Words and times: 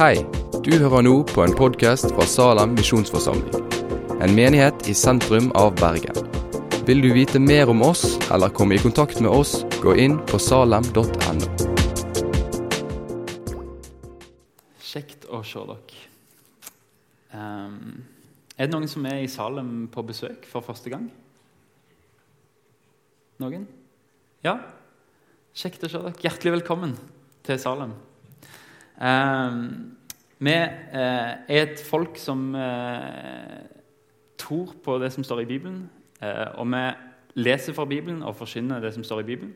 Hei, 0.00 0.22
du 0.64 0.70
hører 0.80 1.02
nå 1.04 1.10
på 1.28 1.42
en 1.44 1.52
podkast 1.52 2.06
fra 2.14 2.24
Salem 2.24 2.70
misjonsforsamling. 2.72 3.66
En 4.24 4.32
menighet 4.32 4.86
i 4.88 4.94
sentrum 4.96 5.50
av 5.60 5.74
Bergen. 5.76 6.16
Vil 6.88 7.04
du 7.04 7.10
vite 7.12 7.36
mer 7.36 7.68
om 7.68 7.84
oss 7.84 8.16
eller 8.32 8.48
komme 8.48 8.78
i 8.78 8.80
kontakt 8.80 9.20
med 9.20 9.28
oss, 9.28 9.58
gå 9.84 9.92
inn 10.00 10.16
på 10.32 10.40
salem.no. 10.40 11.50
Kjekt 14.88 15.28
å 15.28 15.44
se 15.44 15.68
dere. 15.68 16.02
Um, 17.36 18.00
er 18.56 18.64
det 18.64 18.72
noen 18.72 18.88
som 18.88 19.04
er 19.04 19.20
i 19.20 19.28
Salem 19.28 19.90
på 19.92 20.08
besøk 20.08 20.48
for 20.48 20.64
første 20.64 20.96
gang? 20.96 21.10
Noen? 23.44 23.68
Ja? 24.48 24.62
Kjekt 25.52 25.84
å 25.84 25.92
se 25.92 25.98
dere. 26.00 26.20
Hjertelig 26.24 26.62
velkommen 26.62 26.96
til 27.44 27.60
Salem. 27.60 28.00
Um, 29.00 29.96
vi 30.40 30.56
uh, 30.56 31.32
er 31.44 31.62
et 31.66 31.80
folk 31.84 32.16
som 32.16 32.54
uh, 32.56 33.60
tror 34.40 34.72
på 34.84 34.96
det 35.02 35.10
som 35.12 35.24
står 35.24 35.42
i 35.42 35.48
Bibelen. 35.50 35.82
Uh, 36.22 36.60
og 36.62 36.70
vi 36.72 36.84
leser 37.44 37.76
fra 37.76 37.84
Bibelen 37.84 38.22
og 38.24 38.38
forsyner 38.38 38.80
det 38.80 38.94
som 38.94 39.04
står 39.04 39.20
i 39.20 39.28
Bibelen. 39.28 39.52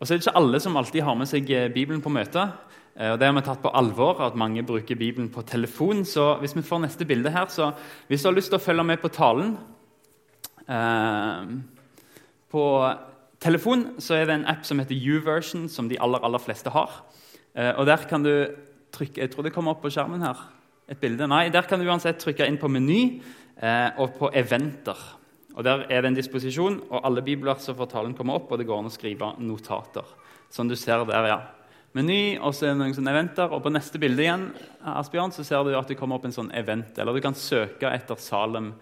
Og 0.00 0.06
så 0.06 0.14
er 0.14 0.18
det 0.18 0.26
ikke 0.26 0.38
alle 0.40 0.60
som 0.60 0.76
alltid 0.76 1.04
har 1.04 1.14
med 1.20 1.28
seg 1.28 1.52
Bibelen 1.74 2.00
på 2.04 2.12
møter. 2.12 2.48
Og 2.96 3.18
Det 3.20 3.26
har 3.28 3.34
vi 3.36 3.40
tatt 3.44 3.60
på 3.60 3.72
alvor, 3.76 4.20
at 4.24 4.36
mange 4.36 4.62
bruker 4.64 4.96
Bibelen 4.96 5.28
på 5.28 5.42
telefon. 5.42 6.04
Så 6.04 6.38
hvis 6.40 6.56
vi 6.56 6.62
får 6.64 6.80
neste 6.80 7.04
bilde 7.04 7.30
her, 7.30 7.46
så 7.48 7.70
hvis 8.08 8.22
du 8.22 8.28
har 8.28 8.36
lyst 8.36 8.48
til 8.48 8.56
å 8.56 8.64
følge 8.64 8.84
med 8.84 9.00
på 9.00 9.08
talen 9.08 9.56
eh, 10.68 11.50
På 12.52 12.64
telefon 13.40 14.00
så 14.00 14.14
er 14.16 14.24
det 14.24 14.34
en 14.34 14.48
app 14.48 14.64
som 14.64 14.80
heter 14.80 14.96
YouVersion, 14.96 15.68
som 15.68 15.88
de 15.88 16.00
aller, 16.00 16.24
aller 16.24 16.40
fleste 16.40 16.72
har. 16.72 17.02
Eh, 17.56 17.72
og 17.76 17.86
der 17.86 18.08
kan 18.08 18.24
du 18.24 18.32
trykke 18.96 19.24
Jeg 19.24 19.32
tror 19.32 19.46
det 19.46 19.52
kommer 19.54 19.76
opp 19.76 19.84
på 19.84 19.92
skjermen 19.92 20.24
her. 20.24 20.40
et 20.88 21.00
bilde. 21.00 21.26
Nei, 21.26 21.48
Der 21.50 21.62
kan 21.62 21.80
du 21.80 21.86
uansett 21.86 22.18
trykke 22.18 22.46
inn 22.46 22.58
på 22.58 22.68
meny 22.70 23.20
eh, 23.60 23.90
og 23.98 24.18
på 24.18 24.30
eventer. 24.32 24.96
Og 25.56 25.64
Der 25.64 25.86
er 25.90 26.02
det 26.02 26.12
en 26.12 26.14
disposisjon, 26.14 26.82
og 26.90 27.04
alle 27.04 27.22
bibler 27.22 27.58
som 27.58 27.74
får 27.76 27.90
talen 27.90 28.14
kommer 28.14 28.34
opp, 28.34 28.52
og 28.52 28.58
det 28.58 28.66
går 28.66 28.78
an 28.78 28.90
å 28.90 28.94
skrive 28.94 29.34
notater. 29.38 30.04
Som 30.50 30.68
du 30.68 30.76
ser 30.76 31.04
der, 31.04 31.26
ja 31.26 31.40
meny, 31.96 32.36
og 32.36 32.54
så 32.54 32.66
er 32.66 32.74
det 32.74 32.80
noen 32.82 32.94
sånne 32.96 33.14
eventer. 33.14 33.52
Og 33.54 33.62
på 33.64 33.72
neste 33.72 34.00
bilde 34.02 34.24
igjen 34.24 34.46
Asbjørn, 34.96 35.32
så 35.34 35.44
ser 35.46 35.64
du 35.64 35.72
at 35.78 35.88
det 35.90 35.98
kommer 35.98 36.18
opp 36.18 36.26
en 36.28 36.34
sånn 36.34 36.52
event. 36.56 36.98
Eller 37.00 37.16
du 37.16 37.22
kan 37.24 37.36
søke 37.38 37.90
etter 37.92 38.20
Salem 38.20 38.72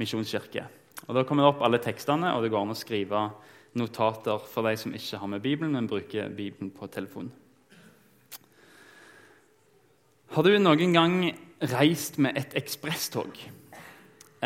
misjonskirke. 0.00 0.66
Og 1.06 1.14
Da 1.16 1.24
kommer 1.24 1.44
det 1.44 1.52
opp 1.54 1.62
alle 1.66 1.80
tekstene, 1.82 2.34
og 2.34 2.42
det 2.42 2.50
går 2.52 2.64
an 2.64 2.74
å 2.74 2.78
skrive 2.78 3.28
notater 3.78 4.42
for 4.50 4.66
de 4.66 4.74
som 4.76 4.94
ikke 4.94 5.20
har 5.20 5.30
med 5.30 5.42
Bibelen, 5.42 5.72
men 5.76 5.88
bruker 5.90 6.28
Bibelen 6.28 6.72
på 6.74 6.90
telefon. 6.90 7.30
Har 10.30 10.46
du 10.46 10.52
noen 10.62 10.92
gang 10.94 11.14
reist 11.72 12.20
med 12.22 12.36
et 12.38 12.52
ekspresstog? 12.54 13.34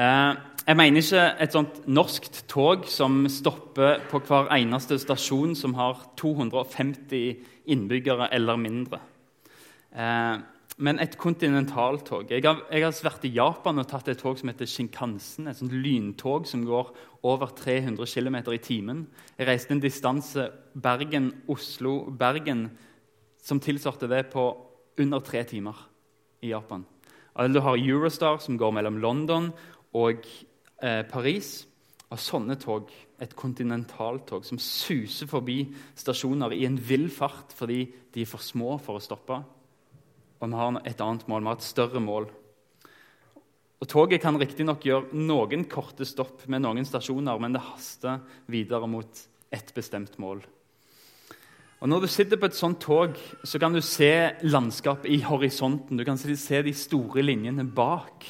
Eh, 0.00 0.32
jeg 0.64 0.78
mener 0.80 1.04
ikke 1.04 1.24
et 1.44 1.52
sånt 1.52 1.82
norskt 1.84 2.38
tog 2.48 2.86
som 2.88 3.26
stopper 3.28 4.00
på 4.08 4.22
hver 4.24 4.48
eneste 4.56 4.96
stasjon 5.02 5.52
som 5.52 5.76
har 5.76 6.00
250 6.16 7.68
innbyggere 7.68 8.30
eller 8.32 8.56
mindre. 8.64 9.02
Eh, 9.92 10.41
men 10.80 11.04
et 11.04 11.20
kontinentaltog. 11.20 12.32
Jeg 12.32 12.48
har, 12.48 12.64
jeg 12.72 12.88
har 12.88 13.04
vært 13.04 13.28
i 13.28 13.36
Japan 13.36 13.84
og 13.84 13.91
tatt 13.92 14.08
et 14.08 14.24
tog 14.24 14.41
som 14.41 14.48
heter 14.48 14.64
Shinkansen. 14.64 15.52
Et 15.52 15.60
sånt 15.60 15.80
lyntog 15.84 16.48
som 16.48 16.64
går 16.64 16.94
over 17.28 17.52
300 17.60 18.08
km 18.08 18.41
i 18.56 18.62
timen. 18.72 19.08
Jeg 19.36 19.52
reiste 19.52 19.76
en 19.76 19.84
distanse 19.84 20.48
Bergen-Oslo-Bergen 20.80 22.70
som 23.44 23.60
tilsvarte 23.60 24.08
det 24.08 24.30
på 24.32 24.54
under 25.00 25.23
tre 25.25 25.45
timer 25.48 25.78
i 26.42 26.53
Japan. 26.53 26.84
Du 27.50 27.61
har 27.61 27.78
Eurostar, 27.78 28.39
som 28.39 28.59
går 28.59 28.75
mellom 28.77 29.00
London 29.03 29.50
og 29.95 30.27
eh, 30.83 31.03
Paris. 31.10 31.65
Og 32.12 32.21
sånne 32.21 32.55
tog, 32.60 32.93
et 33.22 33.33
kontinentaltog 33.38 34.44
som 34.47 34.59
suser 34.60 35.28
forbi 35.31 35.65
stasjoner 35.99 36.53
i 36.54 36.65
en 36.66 36.77
vill 36.77 37.06
fart 37.15 37.54
fordi 37.54 37.84
de 38.15 38.22
er 38.22 38.28
for 38.28 38.43
små 38.43 38.77
for 38.83 38.99
å 38.99 39.03
stoppe. 39.03 39.38
Og 40.38 40.50
vi 40.50 40.59
har 40.59 40.81
et 40.84 41.00
annet 41.00 41.27
mål, 41.31 41.43
vi 41.43 41.50
har 41.50 41.59
et 41.59 41.66
større 41.66 42.03
mål. 42.03 42.28
Og 43.81 43.91
Toget 43.91 44.22
kan 44.22 44.38
riktignok 44.41 44.84
gjøre 44.87 45.16
noen 45.19 45.66
korte 45.71 46.06
stopp 46.09 46.44
med 46.50 46.62
noen 46.65 46.87
stasjoner, 46.87 47.41
men 47.41 47.56
det 47.56 47.65
haster 47.65 48.22
videre 48.50 48.88
mot 48.91 49.25
et 49.54 49.75
bestemt 49.75 50.19
mål. 50.22 50.44
Og 51.84 51.91
Når 51.93 52.00
du 52.00 52.06
sitter 52.09 52.39
på 52.41 52.49
et 52.49 52.56
sånt 52.56 52.78
tog, 52.81 53.19
så 53.45 53.59
kan 53.61 53.75
du 53.75 53.83
se 53.84 54.09
landskapet 54.41 55.11
i 55.12 55.19
horisonten. 55.21 55.99
Du 56.00 56.05
kan 56.05 56.17
se 56.17 56.62
de 56.65 56.72
store 56.72 57.21
linjene 57.21 57.67
bak. 57.69 58.25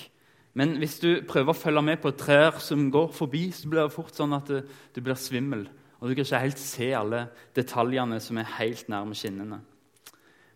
Men 0.58 0.72
hvis 0.80 0.98
du 0.98 1.22
prøver 1.22 1.52
å 1.52 1.54
følge 1.54 1.82
med 1.86 2.00
på 2.02 2.10
trær 2.18 2.58
som 2.58 2.88
går 2.90 3.12
forbi, 3.14 3.52
så 3.54 3.70
blir 3.70 3.84
det 3.84 3.94
fort 3.94 4.10
sånn 4.10 4.34
at 4.34 4.50
du, 4.50 4.58
du 4.90 4.98
blir 4.98 5.14
svimmel. 5.14 5.68
Og 6.00 6.10
du 6.10 6.16
kan 6.16 6.26
ikke 6.26 6.42
helt 6.42 6.58
se 6.58 6.90
alle 6.98 7.28
detaljene 7.54 8.18
som 8.18 8.42
er 8.42 8.50
helt 8.56 8.90
nærme 8.90 9.14
skinnene. 9.14 9.60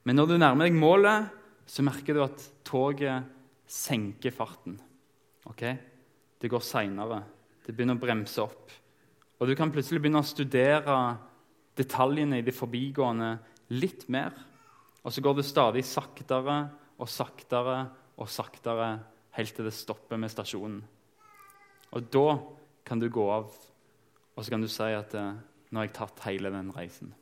Men 0.03 0.19
når 0.19 0.33
du 0.33 0.37
nærmer 0.43 0.67
deg 0.67 0.83
målet, 0.83 1.31
så 1.71 1.87
merker 1.87 2.19
du 2.19 2.25
at 2.27 2.43
toget 2.67 3.31
senker 3.71 4.35
farten. 4.35 4.75
Okay? 5.47 5.79
Det 6.35 6.51
går 6.51 6.67
seinere. 6.67 7.23
Det 7.63 7.79
begynner 7.79 7.95
å 7.95 8.03
bremse 8.03 8.43
opp. 8.43 8.75
Og 9.39 9.47
du 9.47 9.55
kan 9.55 9.71
plutselig 9.71 10.03
begynne 10.03 10.27
å 10.27 10.27
studere 10.35 10.99
detaljene 11.79 12.41
i 12.41 12.45
det 12.47 12.57
forbigående 12.57 13.37
litt 13.75 14.07
mer. 14.13 14.35
Og 15.05 15.15
så 15.15 15.23
går 15.25 15.39
det 15.39 15.47
stadig 15.49 15.85
saktere 15.87 16.59
og 16.99 17.11
saktere 17.11 17.79
og 18.19 18.31
saktere 18.31 18.89
helt 19.39 19.55
til 19.55 19.69
det 19.69 19.75
stopper 19.77 20.19
med 20.19 20.33
stasjonen. 20.33 20.81
Og 21.95 22.11
da 22.13 22.27
kan 22.85 23.01
du 23.01 23.09
gå 23.13 23.25
av, 23.31 23.47
og 24.35 24.45
så 24.45 24.53
kan 24.53 24.63
du 24.63 24.69
si 24.69 24.91
at 24.93 25.15
eh, 25.15 25.39
'nå 25.71 25.79
har 25.79 25.87
jeg 25.87 25.95
tatt 25.95 26.25
hele 26.25 26.51
den 26.51 26.73
reisen'. 26.73 27.13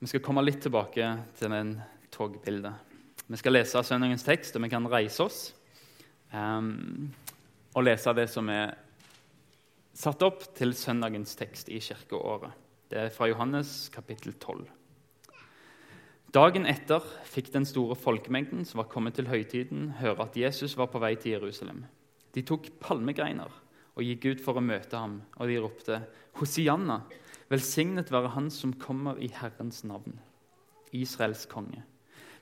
Vi 0.00 0.06
skal 0.06 0.22
komme 0.22 0.44
litt 0.44 0.62
tilbake 0.62 1.06
til 1.36 1.50
den 1.50 1.80
togbildet. 2.10 2.72
Vi 3.26 3.36
skal 3.36 3.52
lese 3.52 3.82
søndagens 3.82 4.22
tekst, 4.22 4.56
og 4.56 4.62
vi 4.62 4.68
kan 4.68 4.86
reise 4.86 5.24
oss 5.24 5.54
um, 6.32 7.10
og 7.74 7.84
lese 7.84 8.14
det 8.14 8.28
som 8.30 8.48
er 8.48 8.76
satt 9.98 10.22
opp 10.22 10.44
til 10.54 10.76
søndagens 10.78 11.34
tekst 11.38 11.70
i 11.74 11.80
kirkeåret. 11.82 12.54
Det 12.88 13.00
er 13.00 13.08
fra 13.10 13.26
Johannes 13.26 13.88
kapittel 13.90 14.36
12. 14.38 14.68
Dagen 16.34 16.68
etter 16.70 17.02
fikk 17.26 17.50
den 17.54 17.66
store 17.66 17.96
folkemengden 17.98 18.62
som 18.68 18.82
var 18.82 18.90
kommet 18.92 19.16
til 19.18 19.26
høytiden, 19.26 19.96
høre 19.98 20.28
at 20.28 20.38
Jesus 20.38 20.76
var 20.78 20.90
på 20.92 21.00
vei 21.02 21.16
til 21.18 21.34
Jerusalem. 21.34 21.82
De 22.30 22.44
tok 22.46 22.68
palmegreiner 22.84 23.50
og 23.98 24.06
gikk 24.06 24.28
ut 24.28 24.44
for 24.44 24.60
å 24.60 24.62
møte 24.62 25.00
ham, 25.00 25.18
og 25.34 25.50
de 25.50 25.58
ropte, 25.58 26.00
Hosianna, 26.38 27.00
velsignet 27.50 28.12
være 28.14 28.36
Han 28.36 28.52
som 28.54 28.76
kommer 28.78 29.18
i 29.18 29.32
Herrens 29.34 29.82
navn, 29.82 30.20
Israels 30.94 31.48
konge. 31.50 31.82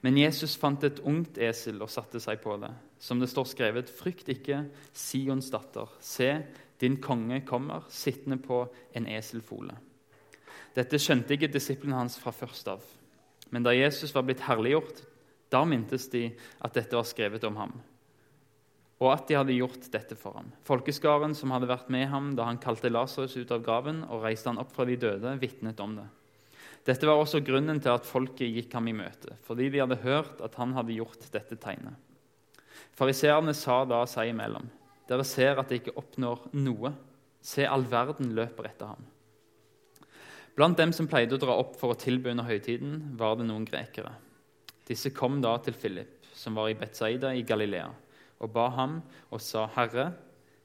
Men 0.04 0.18
Jesus 0.20 0.58
fant 0.60 0.84
et 0.84 1.00
ungt 1.08 1.40
esel 1.40 1.80
og 1.80 1.88
satte 1.90 2.20
seg 2.20 2.42
på 2.44 2.58
det. 2.60 2.74
Som 3.00 3.22
det 3.22 3.30
står 3.32 3.48
skrevet, 3.48 3.88
frykt 3.88 4.28
ikke, 4.28 4.66
Sions 4.92 5.48
datter. 5.50 5.88
Se, 6.04 6.28
din 6.82 6.98
konge 7.02 7.40
kommer, 7.48 7.86
sittende 7.88 8.38
på 8.42 8.64
en 8.96 9.08
eselfole. 9.08 9.76
Dette 10.76 11.00
skjønte 11.00 11.36
ikke 11.36 11.52
disiplene 11.52 11.96
hans 11.96 12.18
fra 12.20 12.32
først 12.36 12.68
av. 12.68 12.84
Men 13.50 13.64
da 13.64 13.72
Jesus 13.72 14.12
var 14.14 14.26
blitt 14.26 14.44
herliggjort, 14.44 15.04
da 15.52 15.62
mintes 15.64 16.08
de 16.12 16.28
at 16.64 16.74
dette 16.76 16.96
var 16.96 17.06
skrevet 17.06 17.44
om 17.46 17.56
ham, 17.60 17.72
og 18.96 19.10
at 19.12 19.26
de 19.28 19.36
hadde 19.36 19.56
gjort 19.56 19.88
dette 19.92 20.16
for 20.18 20.38
ham. 20.38 20.48
Folkeskaren 20.66 21.36
som 21.36 21.52
hadde 21.52 21.68
vært 21.70 21.90
med 21.92 22.08
ham 22.10 22.30
da 22.36 22.48
han 22.48 22.60
kalte 22.60 22.90
Lasarus 22.90 23.36
ut 23.36 23.52
av 23.52 23.64
graven 23.64 24.02
og 24.08 24.24
reiste 24.24 24.48
han 24.50 24.60
opp 24.60 24.72
fra 24.74 24.86
de 24.88 24.96
døde, 25.00 25.36
vitnet 25.40 25.80
om 25.84 25.98
det. 26.00 26.06
Dette 26.86 27.08
var 27.08 27.18
også 27.18 27.42
grunnen 27.44 27.80
til 27.82 27.92
at 27.92 28.06
folket 28.06 28.52
gikk 28.54 28.74
ham 28.78 28.88
i 28.88 28.94
møte, 28.96 29.34
fordi 29.46 29.68
de 29.74 29.82
hadde 29.82 30.00
hørt 30.04 30.40
at 30.44 30.54
han 30.60 30.74
hadde 30.76 30.96
gjort 30.96 31.28
dette 31.34 31.58
tegnet. 31.60 31.98
Fariseerne 32.96 33.52
sa 33.56 33.82
da 33.88 34.04
seg 34.08 34.30
imellom.: 34.32 34.68
Dere 35.06 35.24
ser 35.26 35.58
at 35.60 35.70
det 35.70 35.80
ikke 35.80 35.96
oppnår 36.00 36.48
noe. 36.58 36.92
Se, 37.42 37.66
all 37.66 37.86
verden 37.86 38.32
løper 38.34 38.66
etter 38.70 38.90
ham. 38.90 39.04
Blant 40.56 40.78
dem 40.80 40.92
som 40.96 41.06
pleide 41.06 41.36
å 41.36 41.40
dra 41.40 41.54
opp 41.60 41.74
for 41.76 41.92
å 41.92 41.98
tilby 42.00 42.32
under 42.32 42.46
høytiden, 42.48 43.12
var 43.18 43.36
det 43.36 43.46
noen 43.46 43.66
grekere. 43.68 44.14
Disse 44.88 45.12
kom 45.14 45.38
da 45.44 45.52
til 45.60 45.76
Philip, 45.76 46.26
som 46.34 46.56
var 46.56 46.70
i 46.70 46.78
Betzaida 46.78 47.34
i 47.36 47.44
Galilea, 47.46 47.90
og 48.40 48.52
ba 48.52 48.70
ham 48.72 49.02
og 49.30 49.40
sa, 49.40 49.66
'Herre, 49.66 50.12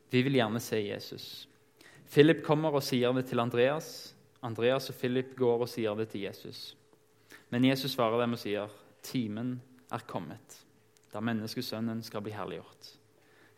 vi 0.09 0.21
vil 0.21 0.39
gjerne 0.39 0.59
se 0.59 0.79
Jesus.' 0.79 1.47
Philip 2.11 2.43
kommer 2.43 2.73
og 2.75 2.83
sier 2.83 3.13
det 3.13 3.25
til 3.27 3.39
Andreas. 3.39 4.13
Andreas 4.43 4.89
og 4.89 4.95
Philip 4.95 5.35
går 5.35 5.61
og 5.61 5.69
sier 5.69 5.95
det 5.95 6.09
til 6.09 6.21
Jesus. 6.21 6.75
Men 7.49 7.65
Jesus 7.65 7.91
svarer 7.91 8.19
dem 8.19 8.33
og 8.33 8.39
sier, 8.39 8.67
'Timen 9.03 9.61
er 9.91 9.99
kommet, 10.07 10.65
da 11.13 11.19
menneskesønnen 11.19 12.03
skal 12.03 12.21
bli 12.21 12.31
herliggjort.' 12.31 13.00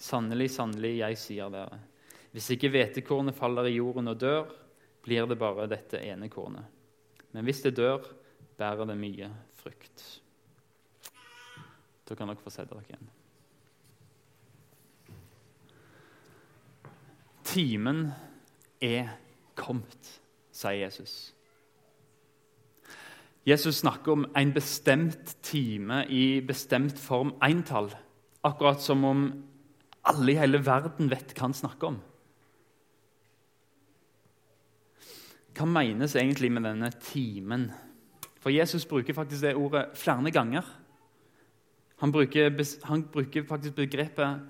Sannelig, 0.03 0.49
sannelig, 0.51 0.97
jeg 0.99 1.19
sier 1.21 1.51
dere, 1.53 1.77
hvis 2.33 2.49
ikke 2.55 2.71
hvetekornet 2.73 3.37
faller 3.37 3.69
i 3.69 3.77
jorden 3.77 4.09
og 4.11 4.19
dør, 4.19 4.49
blir 5.05 5.27
det 5.29 5.37
bare 5.39 5.67
dette 5.71 6.01
ene 6.01 6.27
kornet. 6.33 6.65
Men 7.31 7.45
hvis 7.47 7.61
det 7.63 7.75
dør, 7.77 8.03
bærer 8.57 8.89
det 8.89 8.97
mye 8.99 9.29
frukt. 9.61 10.03
Da 12.03 12.17
kan 12.17 12.27
dere 12.27 12.41
få 12.41 12.51
sette 12.51 12.73
dere 12.73 12.83
igjen. 12.89 13.11
Timen 17.47 18.03
er 18.83 19.13
kommet, 19.55 20.11
sier 20.51 20.81
Jesus. 20.83 21.15
Jesus 23.47 23.83
snakker 23.83 24.17
om 24.17 24.27
en 24.35 24.53
bestemt 24.55 25.35
time 25.43 26.03
i 26.09 26.41
bestemt 26.43 26.99
form 26.99 27.35
entall. 27.43 27.91
Akkurat 28.43 28.81
som 28.81 29.03
om 29.07 29.25
alle 30.09 30.33
i 30.33 30.39
hele 30.39 30.59
verden 30.63 31.09
vet 31.11 31.31
hva 31.33 31.47
han 31.47 31.55
snakker 31.55 31.93
om. 31.93 31.99
Hva 35.53 35.67
menes 35.69 36.15
egentlig 36.17 36.49
med 36.51 36.65
denne 36.65 36.89
timen? 37.03 37.67
For 38.41 38.51
Jesus 38.51 38.87
bruker 38.89 39.15
faktisk 39.15 39.45
det 39.45 39.55
ordet 39.55 39.85
flere 39.97 40.33
ganger. 40.33 40.65
Han 42.01 42.11
bruker, 42.11 42.49
han 42.89 43.05
bruker 43.13 43.45
faktisk 43.47 43.77
begrepet 43.77 44.41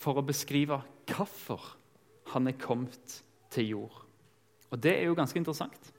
for 0.00 0.16
å 0.16 0.24
beskrive 0.24 0.78
hvorfor 1.10 1.74
han 2.32 2.48
er 2.48 2.56
kommet 2.60 3.18
til 3.52 3.74
jord. 3.74 3.98
Og 4.72 4.80
Det 4.80 4.94
er 4.96 5.10
jo 5.10 5.18
ganske 5.18 5.36
interessant. 5.36 5.92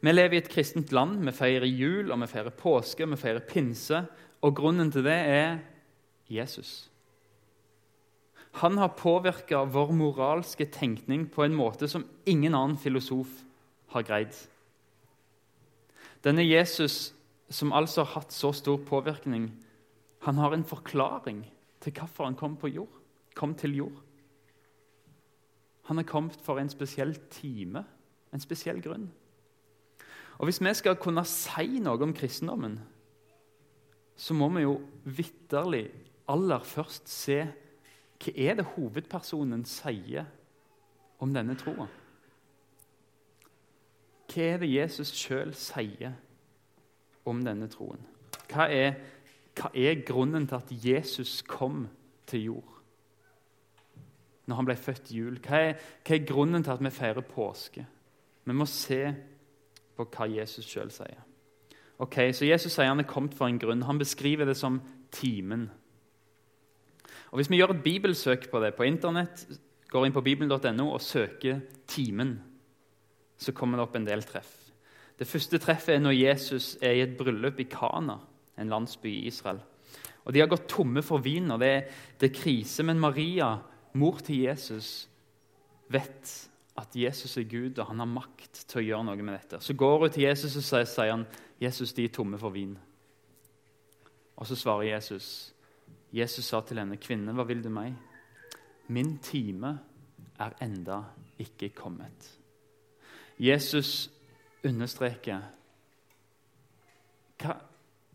Vi 0.00 0.12
lever 0.12 0.34
i 0.34 0.40
et 0.40 0.48
kristent 0.50 0.92
land. 0.92 1.20
Vi 1.26 1.34
feirer 1.36 1.68
jul, 1.68 2.10
og 2.10 2.20
vi 2.22 2.26
feirer 2.26 2.50
påske, 2.56 3.04
og 3.04 3.12
vi 3.12 3.20
feirer 3.20 3.44
pinse. 3.46 4.00
Og 4.42 4.56
grunnen 4.56 4.90
til 4.90 5.04
det 5.04 5.18
er 5.28 5.58
Jesus. 6.32 6.91
Han 8.60 8.78
har 8.78 8.88
påvirka 8.98 9.64
vår 9.64 9.92
moralske 9.96 10.66
tenkning 10.68 11.26
på 11.32 11.44
en 11.44 11.54
måte 11.56 11.88
som 11.88 12.04
ingen 12.28 12.54
annen 12.54 12.76
filosof 12.76 13.30
har 13.94 14.04
greid. 14.04 14.36
Denne 16.22 16.44
Jesus, 16.44 17.14
som 17.50 17.72
altså 17.72 18.04
har 18.04 18.20
hatt 18.20 18.32
så 18.32 18.52
stor 18.52 18.78
påvirkning, 18.86 19.50
han 20.22 20.38
har 20.38 20.54
en 20.54 20.64
forklaring 20.64 21.42
til 21.82 21.96
hvorfor 21.96 22.28
han 22.28 22.36
kom, 22.38 22.58
jord, 22.68 22.92
kom 23.34 23.54
til 23.58 23.74
jord. 23.76 23.98
Han 25.90 25.98
er 25.98 26.06
kommet 26.06 26.38
for 26.44 26.60
en 26.60 26.70
spesiell 26.70 27.16
time, 27.30 27.82
en 28.32 28.40
spesiell 28.40 28.78
grunn. 28.82 29.08
Og 30.38 30.46
Hvis 30.46 30.60
vi 30.62 30.74
skal 30.74 30.96
kunne 30.96 31.24
si 31.28 31.80
noe 31.82 32.02
om 32.02 32.14
kristendommen, 32.14 32.78
så 34.16 34.34
må 34.34 34.48
vi 34.54 34.62
jo 34.62 34.76
vitterlig 35.04 35.88
aller 36.28 36.62
først 36.66 37.08
se 37.10 37.40
hva 38.22 38.32
er 38.36 38.54
det 38.58 38.68
hovedpersonen 38.76 39.64
sier 39.66 40.28
om 41.22 41.32
denne 41.34 41.56
troa. 41.58 41.88
Hva 44.32 44.44
er 44.46 44.62
det 44.62 44.70
Jesus 44.72 45.12
sjøl 45.14 45.52
sier 45.58 46.14
om 47.28 47.42
denne 47.44 47.68
troen? 47.70 48.02
Hva 48.50 48.68
er, 48.72 48.94
hva 49.58 49.72
er 49.74 50.04
grunnen 50.06 50.46
til 50.48 50.58
at 50.58 50.72
Jesus 50.84 51.40
kom 51.46 51.86
til 52.28 52.48
jord? 52.50 52.70
Når 54.46 54.58
han 54.58 54.68
ble 54.68 54.76
født 54.76 55.12
i 55.12 55.20
jul? 55.20 55.36
Hva 55.42 55.60
er, 55.68 55.76
hva 56.02 56.16
er 56.16 56.26
grunnen 56.26 56.64
til 56.64 56.74
at 56.74 56.82
vi 56.82 56.94
feirer 56.94 57.26
påske? 57.26 57.84
Vi 58.44 58.56
må 58.56 58.66
se 58.66 59.04
på 59.96 60.08
hva 60.08 60.26
Jesus 60.30 60.66
sjøl 60.66 60.90
sier. 60.90 61.20
Ok, 62.02 62.16
Så 62.34 62.48
Jesus 62.48 62.72
sier 62.74 62.90
han 62.90 62.98
er 62.98 63.06
kommet 63.06 63.36
for 63.38 63.46
en 63.46 63.60
grunn. 63.62 63.84
Han 63.86 64.00
beskriver 64.00 64.48
det 64.48 64.56
som 64.58 64.80
timen. 65.14 65.68
Og 67.32 67.40
Hvis 67.40 67.50
vi 67.50 67.56
gjør 67.56 67.72
et 67.72 67.84
bibelsøk 67.84 68.50
på 68.50 68.60
det 68.60 68.74
på 68.76 68.84
Internett, 68.84 69.46
går 69.88 70.06
inn 70.06 70.12
på 70.12 70.24
bibelen.no 70.24 70.88
og 70.92 71.00
søker 71.00 71.60
'timen', 71.88 72.38
så 73.36 73.52
kommer 73.52 73.78
det 73.78 73.82
opp 73.82 73.96
en 73.96 74.06
del 74.06 74.22
treff. 74.22 74.52
Det 75.18 75.26
første 75.26 75.58
treffet 75.58 75.94
er 75.94 75.98
når 75.98 76.12
Jesus 76.12 76.76
er 76.82 76.92
i 76.92 77.00
et 77.00 77.16
bryllup 77.16 77.60
i 77.60 77.68
Kana, 77.70 78.18
en 78.58 78.68
landsby 78.68 79.06
i 79.06 79.26
Israel. 79.26 79.60
Og 80.24 80.32
De 80.32 80.40
har 80.40 80.46
gått 80.46 80.68
tomme 80.68 81.02
for 81.02 81.18
vin, 81.18 81.50
og 81.50 81.60
det 81.60 81.68
er, 81.68 81.82
det 82.20 82.30
er 82.30 82.40
krise. 82.42 82.82
Men 82.82 83.00
Maria, 83.00 83.58
mor 83.92 84.18
til 84.18 84.44
Jesus, 84.46 85.08
vet 85.88 86.50
at 86.76 86.96
Jesus 86.96 87.36
er 87.36 87.42
Gud, 87.42 87.78
og 87.78 87.86
han 87.86 87.98
har 87.98 88.06
makt 88.06 88.64
til 88.68 88.80
å 88.80 88.84
gjøre 88.84 89.04
noe 89.04 89.22
med 89.22 89.34
dette. 89.34 89.60
Så 89.60 89.74
går 89.74 89.98
hun 89.98 90.10
til 90.10 90.22
Jesus 90.22 90.56
og 90.56 90.62
sier, 90.62 90.84
sier 90.84 91.10
han, 91.10 91.26
'Jesus, 91.60 91.92
de 91.92 92.04
er 92.04 92.08
tomme 92.08 92.38
for 92.38 92.50
vin.' 92.50 92.78
Og 94.36 94.46
så 94.46 94.56
svarer 94.56 94.94
Jesus. 94.94 95.54
Jesus 96.12 96.44
sa 96.44 96.60
til 96.60 96.78
henne, 96.78 96.96
'Kvinne, 96.96 97.32
hva 97.32 97.44
vil 97.48 97.64
du 97.64 97.68
meg?' 97.68 97.96
'Min 98.88 99.18
time 99.18 99.78
er 100.38 100.50
enda 100.62 101.02
ikke 101.38 101.68
kommet.' 101.68 102.38
Jesus 103.38 104.10
understreker 104.64 105.40
hva? 107.42 107.56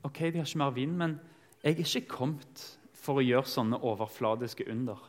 Ok, 0.04 0.20
de 0.20 0.38
har 0.38 0.46
ikke 0.46 0.58
mer 0.58 0.70
vin, 0.70 0.98
men 0.98 1.20
jeg 1.64 1.74
er 1.74 1.78
ikke 1.84 2.08
kommet 2.08 2.80
for 2.94 3.20
å 3.20 3.26
gjøre 3.26 3.50
sånne 3.50 3.80
overfladiske 3.84 4.68
under. 4.72 5.00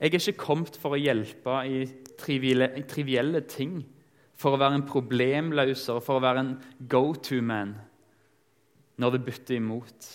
Jeg 0.00 0.08
er 0.08 0.16
ikke 0.16 0.40
kommet 0.40 0.78
for 0.80 0.96
å 0.96 0.98
hjelpe 0.98 1.58
i 1.68 1.84
trivielle, 2.18 3.40
ting, 3.46 3.84
for 4.34 4.56
å 4.56 4.60
være 4.60 4.80
en 4.80 4.86
problemløser, 4.88 6.00
for 6.00 6.16
å 6.16 6.24
være 6.24 6.40
en 6.40 6.52
go-to-man 6.88 7.76
når 8.96 9.10
det 9.16 9.24
butter 9.26 9.58
imot. 9.60 10.08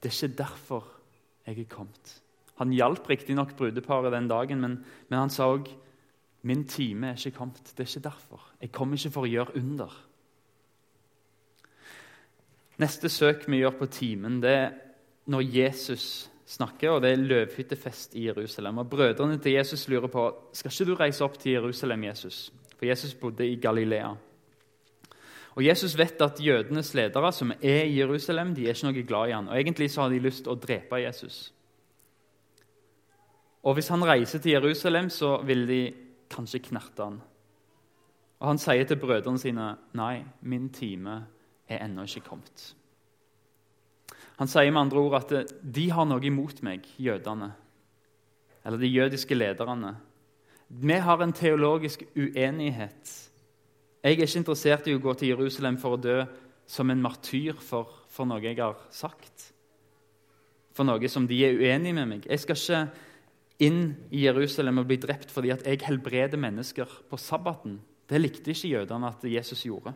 Det 0.00 0.10
er 0.10 0.16
ikke 0.16 0.36
derfor 0.42 0.86
jeg 1.46 1.58
er 1.60 1.70
kommet. 1.70 2.16
Han 2.60 2.72
hjalp 2.76 3.08
riktignok 3.08 3.54
brudeparet 3.56 4.12
den 4.12 4.28
dagen, 4.28 4.60
men, 4.60 4.84
men 5.08 5.18
han 5.18 5.32
sa 5.32 5.48
òg 5.48 5.68
min 6.42 6.64
time 6.68 7.10
er 7.10 7.18
ikke 7.18 7.36
kommet. 7.36 7.72
Det 7.76 7.84
er 7.84 7.88
ikke 7.88 8.08
derfor. 8.08 8.44
Jeg 8.60 8.72
kommer 8.72 8.96
ikke 8.96 9.12
for 9.12 9.28
å 9.28 9.30
gjøre 9.30 9.56
under. 9.60 9.96
Neste 12.80 13.10
søk 13.12 13.44
vi 13.48 13.60
gjør 13.60 13.76
på 13.76 13.90
timen, 13.92 14.38
det 14.40 14.52
er 14.56 14.70
når 15.30 15.44
Jesus 15.44 16.30
snakker, 16.48 16.96
og 16.96 17.02
det 17.04 17.12
er 17.12 17.20
løvhyttefest 17.22 18.16
i 18.16 18.24
Jerusalem. 18.26 18.80
Og 18.80 18.88
Brødrene 18.90 19.38
til 19.38 19.52
Jesus 19.52 19.88
lurer 19.88 20.08
på 20.10 20.24
skal 20.56 20.72
ikke 20.72 20.88
du 20.88 20.94
reise 20.98 21.24
opp 21.24 21.36
til 21.38 21.58
Jerusalem, 21.58 22.08
Jesus. 22.08 22.48
For 22.76 22.88
Jesus 22.88 23.14
bodde 23.14 23.46
i 23.46 23.60
Galilea. 23.60 24.14
Og 25.58 25.64
Jesus 25.64 25.96
vet 25.98 26.20
at 26.22 26.40
jødenes 26.40 26.92
ledere 26.94 27.32
som 27.32 27.52
er 27.52 27.84
i 27.84 27.98
Jerusalem, 27.98 28.54
de 28.54 28.68
er 28.68 28.76
ikke 28.76 28.86
noe 28.90 29.06
glad 29.06 29.28
i 29.28 29.34
han. 29.34 29.48
Og 29.48 29.58
Egentlig 29.58 29.90
så 29.90 30.04
har 30.04 30.12
de 30.12 30.22
lyst 30.22 30.44
til 30.44 30.54
å 30.54 30.60
drepe 30.60 31.02
Jesus. 31.02 31.52
Og 33.62 33.74
Hvis 33.74 33.88
han 33.88 34.04
reiser 34.06 34.38
til 34.38 34.52
Jerusalem, 34.52 35.10
så 35.10 35.42
vil 35.44 35.66
de 35.68 35.80
kanskje 36.30 36.62
knerte 36.70 37.04
han. 37.04 37.20
Og 38.40 38.46
Han 38.48 38.58
sier 38.58 38.84
til 38.84 38.96
brødrene 38.96 39.38
sine 39.38 39.74
nei, 39.92 40.24
min 40.40 40.70
time 40.72 41.26
er 41.68 41.84
ennå 41.84 42.06
ikke 42.06 42.28
kommet. 42.30 42.74
Han 44.38 44.48
sier 44.48 44.70
med 44.72 44.80
andre 44.80 44.98
ord 44.98 45.18
at 45.18 45.50
de 45.60 45.90
har 45.90 46.06
noe 46.08 46.24
imot 46.24 46.62
meg, 46.64 46.86
jødene. 46.96 47.50
Eller 48.64 48.78
de 48.78 48.88
jødiske 48.88 49.34
lederne. 49.34 49.96
Vi 50.68 50.92
har 50.92 51.20
en 51.20 51.32
teologisk 51.32 52.02
uenighet. 52.16 53.29
Jeg 54.00 54.16
er 54.16 54.24
ikke 54.24 54.40
interessert 54.40 54.86
i 54.88 54.94
å 54.96 55.02
gå 55.02 55.12
til 55.20 55.34
Jerusalem 55.34 55.76
for 55.80 55.96
å 55.96 56.00
dø 56.00 56.22
som 56.70 56.88
en 56.92 57.02
martyr 57.02 57.58
for, 57.60 57.90
for 58.08 58.28
noe 58.28 58.40
jeg 58.40 58.56
har 58.60 58.78
sagt. 58.94 59.50
For 60.72 60.88
noe 60.88 61.10
som 61.12 61.26
de 61.28 61.40
er 61.44 61.58
uenig 61.58 61.92
med 61.96 62.08
meg. 62.08 62.28
Jeg 62.30 62.40
skal 62.44 62.56
ikke 62.56 63.08
inn 63.66 63.82
i 64.08 64.24
Jerusalem 64.24 64.80
og 64.80 64.88
bli 64.88 64.96
drept 65.02 65.32
fordi 65.34 65.52
at 65.52 65.66
jeg 65.68 65.82
helbreder 65.84 66.40
mennesker 66.40 66.88
på 67.10 67.18
sabbaten. 67.20 67.76
Det 68.08 68.22
likte 68.22 68.54
ikke 68.54 68.72
jødene 68.72 69.10
at 69.12 69.26
Jesus 69.28 69.66
gjorde. 69.66 69.92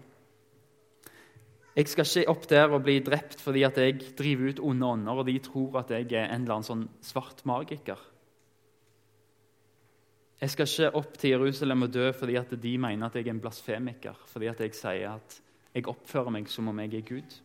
Jeg 1.75 1.89
skal 1.91 2.07
ikke 2.07 2.31
opp 2.31 2.45
der 2.51 2.71
og 2.71 2.85
bli 2.85 3.01
drept 3.03 3.41
fordi 3.43 3.65
at 3.67 3.79
jeg 3.81 4.13
driver 4.19 4.53
ut 4.53 4.61
onde 4.63 4.91
ånder, 4.95 5.23
og 5.23 5.27
de 5.27 5.39
tror 5.43 5.81
at 5.81 5.91
jeg 5.91 6.13
er 6.13 6.29
en 6.29 6.45
eller 6.45 6.59
annen 6.59 6.69
sånn 6.69 6.85
svart 7.03 7.41
magiker. 7.49 7.99
Jeg 10.41 10.51
skal 10.51 10.69
ikke 10.69 10.99
opp 10.99 11.19
til 11.19 11.31
Jerusalem 11.31 11.87
og 11.87 11.95
dø 11.95 12.11
fordi 12.13 12.37
at 12.37 12.53
de 12.63 12.77
mener 12.79 13.07
at 13.07 13.17
jeg 13.17 13.27
er 13.27 13.35
en 13.35 13.41
blasfemiker, 13.41 14.19
fordi 14.27 14.51
at 14.51 14.61
jeg 14.61 14.75
sier 14.75 15.15
at 15.15 15.41
jeg 15.75 15.89
oppfører 15.91 16.35
meg 16.35 16.49
som 16.51 16.69
om 16.69 16.81
jeg 16.83 16.95
er 16.95 17.09
Gud. 17.09 17.37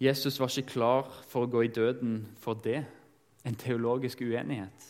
Jesus 0.00 0.40
var 0.40 0.48
ikke 0.48 0.72
klar 0.74 1.10
for 1.28 1.44
å 1.44 1.50
gå 1.50 1.66
i 1.66 1.74
døden 1.74 2.22
for 2.40 2.56
det, 2.64 2.82
en 3.44 3.56
teologisk 3.56 4.22
uenighet. 4.24 4.86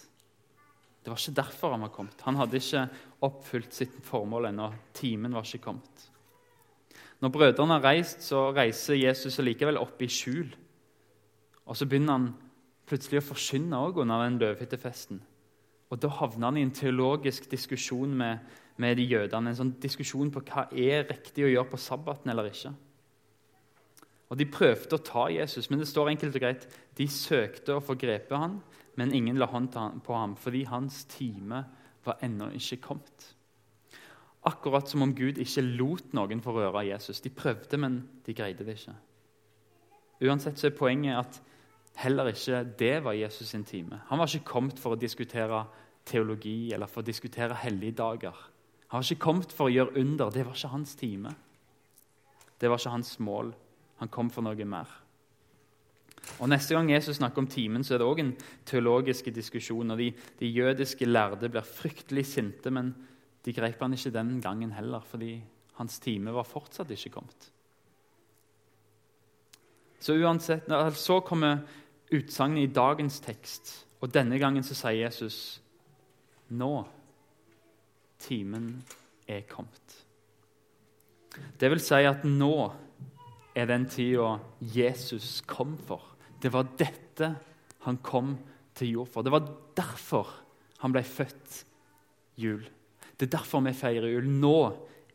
Det 1.00 1.10
var 1.10 1.18
ikke 1.18 1.38
derfor 1.40 1.74
han 1.74 1.84
var 1.86 1.92
kommet. 1.94 2.22
Han 2.26 2.36
hadde 2.38 2.60
ikke 2.60 2.84
oppfylt 3.26 3.74
sitt 3.74 3.96
formål 4.04 4.50
ennå. 4.50 4.68
Timen 4.94 5.34
var 5.34 5.46
ikke 5.46 5.64
kommet. 5.64 6.06
Når 7.20 7.32
brødrene 7.34 7.76
har 7.78 7.84
reist, 7.84 8.22
så 8.24 8.50
reiser 8.56 9.00
Jesus 9.00 9.38
likevel 9.42 9.80
opp 9.80 10.02
i 10.02 10.08
skjul. 10.08 10.52
Og 11.66 11.76
Så 11.76 11.86
begynner 11.86 12.12
han 12.16 12.30
plutselig 12.86 13.20
å 13.20 13.28
forkynne 13.30 13.80
òg 13.80 14.00
under 14.02 14.24
den 14.24 14.38
løvhyttefesten. 14.40 15.20
Og 15.90 15.98
Da 15.98 16.08
havner 16.20 16.50
han 16.50 16.58
i 16.60 16.62
en 16.62 16.74
teologisk 16.74 17.50
diskusjon 17.50 18.12
med, 18.14 18.38
med 18.78 18.96
de 18.96 19.08
jødene. 19.10 19.50
En 19.50 19.58
sånn 19.58 19.72
diskusjon 19.82 20.30
på 20.30 20.42
hva 20.46 20.68
er 20.70 21.08
riktig 21.08 21.44
å 21.44 21.50
gjøre 21.50 21.72
på 21.72 21.80
sabbaten 21.82 22.30
eller 22.30 22.50
ikke. 22.50 22.72
Og 24.30 24.38
De 24.38 24.46
prøvde 24.46 24.94
å 24.94 25.02
ta 25.02 25.26
Jesus, 25.34 25.66
men 25.70 25.82
det 25.82 25.88
står 25.90 26.12
enkelt 26.12 26.38
og 26.38 26.44
greit 26.44 26.68
de 26.96 27.08
søkte 27.10 27.74
å 27.74 27.82
få 27.82 27.98
grepet 27.98 28.38
ham, 28.38 28.60
men 28.94 29.14
ingen 29.14 29.38
la 29.40 29.48
hånd 29.50 29.74
på 29.74 30.14
ham 30.14 30.36
fordi 30.38 30.62
hans 30.70 31.02
time 31.10 31.64
var 32.06 32.22
ennå 32.22 32.52
ikke 32.54 32.78
kommet. 32.84 33.26
Akkurat 34.46 34.88
som 34.88 35.02
om 35.04 35.12
Gud 35.14 35.38
ikke 35.42 35.66
lot 35.66 36.14
noen 36.16 36.40
få 36.40 36.54
røre 36.54 36.86
Jesus. 36.86 37.20
De 37.20 37.32
prøvde, 37.34 37.76
men 37.76 38.00
de 38.24 38.34
greide 38.36 38.64
det 38.64 38.78
ikke. 38.78 38.94
Uansett 40.24 40.60
så 40.60 40.68
er 40.68 40.76
poenget 40.76 41.18
at 41.18 41.40
heller 41.96 42.30
ikke 42.30 42.62
det 42.78 43.04
var 43.04 43.18
Jesus 43.18 43.48
sin 43.48 43.64
time. 43.64 44.00
Han 44.08 44.18
var 44.18 44.30
ikke 44.30 44.52
kommet 44.52 44.78
for 44.78 44.94
å 44.94 45.00
diskutere 45.00 45.64
teologi 46.06 46.72
eller 46.74 46.90
for 46.90 47.02
å 47.02 47.06
diskutere 47.06 47.58
helligdager. 47.62 48.36
Han 48.90 49.00
var 49.00 49.06
ikke 49.06 49.24
kommet 49.24 49.52
for 49.54 49.68
å 49.68 49.74
gjøre 49.74 50.00
under. 50.00 50.32
Det 50.34 50.46
var 50.46 50.56
ikke 50.56 50.72
hans 50.72 50.94
time. 50.98 51.34
Det 52.60 52.70
var 52.70 52.80
ikke 52.80 52.96
hans 52.96 53.18
mål. 53.22 53.52
Han 54.00 54.08
kom 54.08 54.30
for 54.32 54.44
noe 54.44 54.66
mer. 54.66 54.88
Og 56.40 56.48
Neste 56.50 56.74
gang 56.76 56.90
Jesus 56.90 57.16
snakker 57.16 57.42
om 57.42 57.48
timen, 57.50 57.84
så 57.84 57.94
er 57.94 58.02
det 58.02 58.08
òg 58.08 58.20
en 58.22 58.34
teologisk 58.68 59.30
diskusjon. 59.34 59.90
og 59.90 59.98
de, 59.98 60.10
de, 60.40 60.46
jødiske 60.46 61.06
lærde 61.06 61.48
blir 61.48 61.64
fryktelig 61.64 62.26
sinte, 62.26 62.70
men 62.70 62.92
de 63.44 63.52
grep 63.52 63.80
han 63.80 63.94
ikke 63.96 64.12
den 64.12 64.40
gangen 64.40 64.72
heller, 64.72 65.00
fordi 65.00 65.40
hans 65.78 65.98
time 65.98 66.32
var 66.32 66.44
fortsatt 66.44 66.90
ikke 66.90 67.14
kommet. 67.16 67.50
Så 70.00 70.16
uansett, 70.16 70.68
så 70.96 71.20
kommer 71.20 71.60
utsagnet 72.10 72.64
i 72.64 72.72
dagens 72.74 73.20
tekst, 73.22 73.72
og 74.00 74.12
denne 74.12 74.38
gangen 74.40 74.64
så 74.64 74.74
sier 74.74 75.04
Jesus 75.04 75.60
nå 76.50 76.72
timen 78.20 78.72
er 79.30 79.44
kommet. 79.48 79.96
Det 81.60 81.70
vil 81.70 81.82
si 81.82 82.00
at 82.08 82.24
nå 82.26 82.54
er 83.54 83.68
den 83.70 83.86
tida 83.90 84.38
Jesus 84.60 85.40
kom 85.46 85.76
for. 85.86 86.02
Det 86.40 86.50
var 86.52 86.72
dette 86.80 87.34
han 87.86 88.00
kom 88.04 88.34
til 88.76 88.96
jord 88.96 89.10
for. 89.12 89.24
Det 89.24 89.32
var 89.32 89.48
derfor 89.78 90.32
han 90.80 90.94
ble 90.94 91.04
født 91.04 91.64
jul. 92.40 92.62
Det 93.16 93.28
er 93.28 93.36
derfor 93.36 93.62
vi 93.64 93.76
feirer 93.76 94.14
jul. 94.14 94.28
Nå 94.40 94.58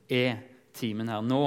er 0.07 0.37
timen 0.77 1.09
her. 1.09 1.25
Nå 1.25 1.43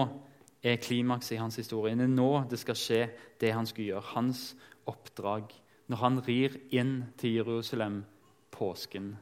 er 0.62 0.76
klimakset 0.82 1.36
i 1.36 1.40
hans 1.40 1.56
historie. 1.56 1.96
Det 1.96 2.04
er 2.04 2.08
nå 2.12 2.44
det 2.50 2.58
skal 2.58 2.76
skje, 2.78 3.10
det 3.40 3.52
han 3.54 3.66
skulle 3.66 3.86
gjøre. 3.92 4.10
Hans 4.14 4.56
oppdrag. 4.88 5.44
Når 5.88 5.96
han 6.02 6.20
rir 6.26 6.50
inn 6.74 7.04
til 7.18 7.34
Jerusalem 7.38 8.04
påsken 8.52 9.16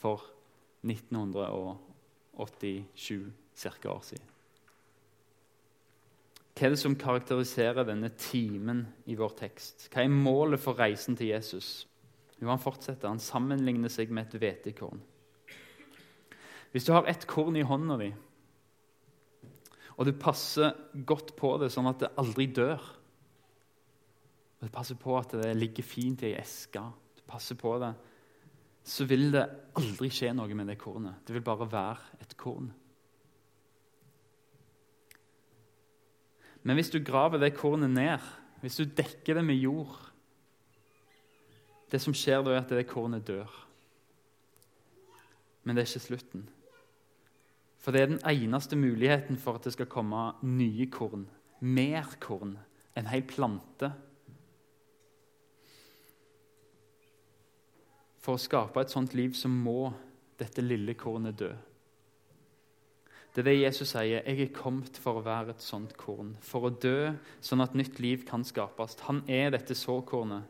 for 0.00 0.20
1987 0.82 3.32
ca. 3.54 3.92
år 3.92 4.02
siden. 4.02 4.26
Hva 6.52 6.66
er 6.66 6.70
det 6.74 6.82
som 6.82 6.98
karakteriserer 6.98 7.86
denne 7.88 8.10
timen 8.18 8.86
i 9.08 9.14
vår 9.16 9.32
tekst? 9.38 9.88
Hva 9.92 10.00
er 10.04 10.12
målet 10.12 10.60
for 10.60 10.78
reisen 10.78 11.16
til 11.16 11.32
Jesus? 11.32 11.88
Jo, 12.42 12.48
Han 12.48 12.58
fortsetter. 12.58 13.08
Han 13.08 13.18
sammenligner 13.18 13.88
seg 13.88 14.10
med 14.10 14.26
et 14.26 14.40
hvetekorn. 14.40 15.00
Hvis 16.72 16.84
du 16.84 16.92
har 16.92 17.08
ett 17.08 17.26
korn 17.26 17.56
i 17.56 17.62
hånda 17.62 17.96
di, 18.00 18.12
og 20.02 20.08
du 20.08 20.16
passer 20.18 20.74
godt 21.06 21.36
på 21.38 21.54
det 21.62 21.68
sånn 21.70 21.86
at 21.86 22.02
det 22.02 22.14
aldri 22.18 22.48
dør 22.50 22.82
og 24.62 24.66
Du 24.68 24.70
passer 24.70 24.94
på 24.94 25.14
at 25.18 25.32
det 25.34 25.56
ligger 25.58 25.82
fint 25.82 26.20
i 26.22 26.28
ei 26.28 26.36
eske, 26.38 26.78
du 27.18 27.22
passer 27.26 27.56
på 27.58 27.72
det 27.82 27.88
så 28.82 29.06
vil 29.06 29.30
det 29.30 29.44
aldri 29.78 30.10
skje 30.10 30.32
noe 30.34 30.54
med 30.58 30.72
det 30.72 30.78
kornet. 30.80 31.22
Det 31.26 31.34
vil 31.36 31.44
bare 31.46 31.68
være 31.70 32.22
et 32.22 32.34
korn. 32.38 32.72
Men 36.62 36.78
hvis 36.78 36.90
du 36.90 36.98
graver 37.02 37.42
det 37.42 37.54
kornet 37.58 37.90
ned, 37.90 38.22
hvis 38.62 38.78
du 38.78 38.84
dekker 38.86 39.38
det 39.38 39.44
med 39.46 39.58
jord 39.58 40.08
Det 41.92 41.98
som 42.00 42.14
skjer 42.16 42.40
da, 42.40 42.54
er 42.54 42.62
at 42.62 42.70
det 42.72 42.86
kornet 42.88 43.26
dør. 43.28 43.50
Men 45.60 45.76
det 45.76 45.82
er 45.82 45.90
ikke 45.90 46.00
slutten. 46.06 46.46
For 47.82 47.90
det 47.90 48.00
er 48.00 48.12
den 48.12 48.22
eneste 48.28 48.78
muligheten 48.78 49.36
for 49.36 49.58
at 49.58 49.66
det 49.66 49.74
skal 49.74 49.90
komme 49.90 50.30
nye 50.46 50.86
korn, 50.90 51.26
mer 51.60 52.14
korn, 52.22 52.56
en 52.96 53.08
hel 53.10 53.24
plante 53.26 53.90
For 58.22 58.38
å 58.38 58.40
skape 58.40 58.82
et 58.82 58.92
sånt 58.92 59.16
liv 59.18 59.34
så 59.34 59.50
må 59.50 59.90
dette 60.38 60.62
lille 60.62 60.94
kornet 60.98 61.40
dø. 61.40 61.50
Det 63.32 63.40
er 63.42 63.48
det 63.48 63.54
Jesus 63.56 63.94
sier. 63.94 64.22
'Jeg 64.22 64.40
er 64.40 64.54
kommet 64.54 64.98
for 65.00 65.18
å 65.18 65.24
være 65.24 65.50
et 65.50 65.64
sånt 65.64 65.96
korn.' 65.96 66.36
For 66.40 66.68
å 66.68 66.70
dø, 66.70 67.16
sånn 67.40 67.64
at 67.64 67.74
nytt 67.74 67.98
liv 67.98 68.24
kan 68.28 68.44
skapes. 68.44 69.00
Han 69.08 69.24
er 69.26 69.50
dette 69.50 69.74
såkornet. 69.74 70.44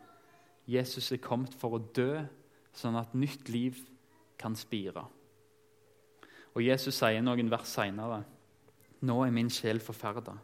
Jesus 0.66 1.12
er 1.12 1.22
kommet 1.22 1.54
for 1.54 1.78
å 1.78 1.84
dø, 1.94 2.26
sånn 2.74 2.96
at 2.96 3.14
nytt 3.14 3.48
liv 3.48 3.78
kan 4.38 4.54
spire. 4.54 5.06
Og 6.54 6.64
Jesus 6.66 6.98
sier 6.98 7.22
noen 7.24 7.50
vers 7.50 7.68
seinere. 7.68 8.22
'Nå 9.02 9.24
er 9.24 9.30
min 9.34 9.50
sjel 9.50 9.80
forferda.' 9.80 10.38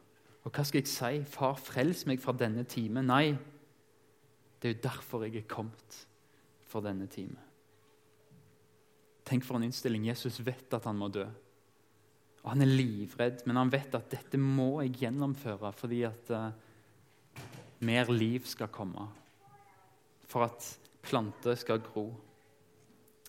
Og 0.44 0.52
hva 0.54 0.64
skal 0.64 0.80
jeg 0.80 0.88
si? 0.88 1.24
'Far, 1.24 1.54
frels 1.54 2.06
meg 2.06 2.20
fra 2.20 2.32
denne 2.32 2.64
time.' 2.64 3.02
Nei, 3.02 3.36
det 4.62 4.68
er 4.68 4.74
jo 4.74 4.88
derfor 4.88 5.22
jeg 5.24 5.36
er 5.36 5.48
kommet 5.48 6.06
for 6.66 6.80
denne 6.80 7.06
time. 7.06 7.38
Tenk 9.24 9.44
for 9.44 9.56
en 9.56 9.62
innstilling. 9.68 10.06
Jesus 10.08 10.40
vet 10.44 10.72
at 10.74 10.84
han 10.88 10.96
må 10.96 11.08
dø. 11.08 11.26
Og 12.42 12.50
Han 12.50 12.62
er 12.62 12.70
livredd, 12.70 13.46
men 13.46 13.56
han 13.56 13.72
vet 13.72 13.94
at 13.94 14.10
dette 14.10 14.38
må 14.38 14.80
jeg 14.80 14.94
gjennomføre 15.02 15.72
fordi 15.72 16.02
at 16.08 16.30
uh, 16.30 16.50
mer 17.80 18.10
liv 18.12 18.46
skal 18.48 18.70
komme. 18.72 19.08
For 20.28 20.44
at 20.44 20.78
planter 21.02 21.54
skal 21.54 21.82
gro. 21.84 22.08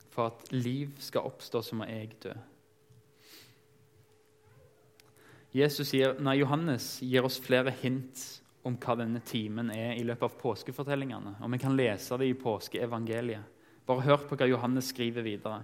For 0.10 0.32
at 0.32 0.52
liv 0.54 0.96
skal 1.00 1.28
oppstå, 1.28 1.62
så 1.62 1.76
må 1.76 1.90
jeg 1.90 2.16
dø. 2.24 2.34
Jesus 5.56 5.94
gir, 5.94 6.14
nei, 6.22 6.36
Johannes 6.44 7.00
gir 7.02 7.26
oss 7.26 7.40
flere 7.42 7.74
hint 7.82 8.22
om 8.68 8.76
hva 8.78 8.96
denne 9.00 9.22
timen 9.26 9.72
er 9.74 9.96
i 9.98 10.04
løpet 10.06 10.28
av 10.28 10.38
påskefortellingene. 10.42 11.38
Og 11.42 11.52
Vi 11.52 11.62
kan 11.62 11.78
lese 11.78 12.18
det 12.22 12.30
i 12.30 12.38
påskeevangeliet. 12.38 13.58
Bare 13.88 14.06
hør 14.06 14.28
på 14.30 14.38
hva 14.38 14.46
Johannes 14.46 14.92
skriver 14.94 15.26
videre. 15.26 15.64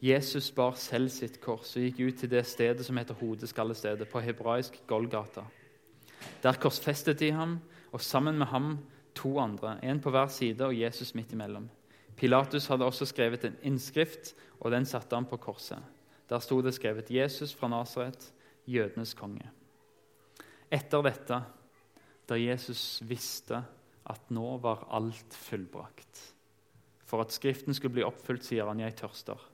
Jesus 0.00 0.48
bar 0.54 0.78
selv 0.78 1.10
sitt 1.10 1.40
kors 1.42 1.74
og 1.76 1.82
gikk 1.82 1.98
ut 2.00 2.20
til 2.22 2.30
det 2.30 2.44
stedet 2.46 2.86
som 2.86 2.96
heter 2.96 3.18
Hodeskallestedet, 3.18 4.06
på 4.08 4.22
hebraisk 4.22 4.78
Golgata. 4.86 5.42
Der 6.42 6.56
korsfestet 6.56 7.18
de 7.20 7.32
ham, 7.34 7.58
og 7.92 8.00
sammen 8.00 8.38
med 8.38 8.46
ham 8.46 8.78
to 9.14 9.38
andre, 9.42 9.76
en 9.82 10.00
på 10.00 10.10
hver 10.14 10.30
side 10.30 10.64
og 10.64 10.76
Jesus 10.78 11.14
midt 11.18 11.34
imellom. 11.34 11.68
Pilatus 12.16 12.66
hadde 12.70 12.86
også 12.86 13.06
skrevet 13.10 13.44
en 13.44 13.58
innskrift, 13.62 14.34
og 14.60 14.70
den 14.72 14.86
satte 14.86 15.16
han 15.16 15.26
på 15.26 15.36
korset. 15.36 15.82
Der 16.30 16.38
sto 16.38 16.60
det 16.62 16.74
skrevet 16.74 17.10
'Jesus 17.10 17.54
fra 17.54 17.68
Nasaret, 17.68 18.32
jødenes 18.68 19.14
konge'. 19.16 19.48
Etter 20.70 21.02
dette 21.02 21.42
da 22.28 22.36
Jesus 22.36 23.00
visste 23.08 23.62
at 24.08 24.30
nå 24.30 24.56
var 24.60 24.86
alt 24.92 25.36
fullbrakt. 25.36 26.34
For 27.08 27.24
at 27.24 27.32
Skriften 27.32 27.74
skulle 27.74 27.96
bli 27.96 28.04
oppfylt, 28.04 28.44
sier 28.44 28.68
han, 28.68 28.80
'Jeg 28.80 28.96
tørster'. 28.96 29.48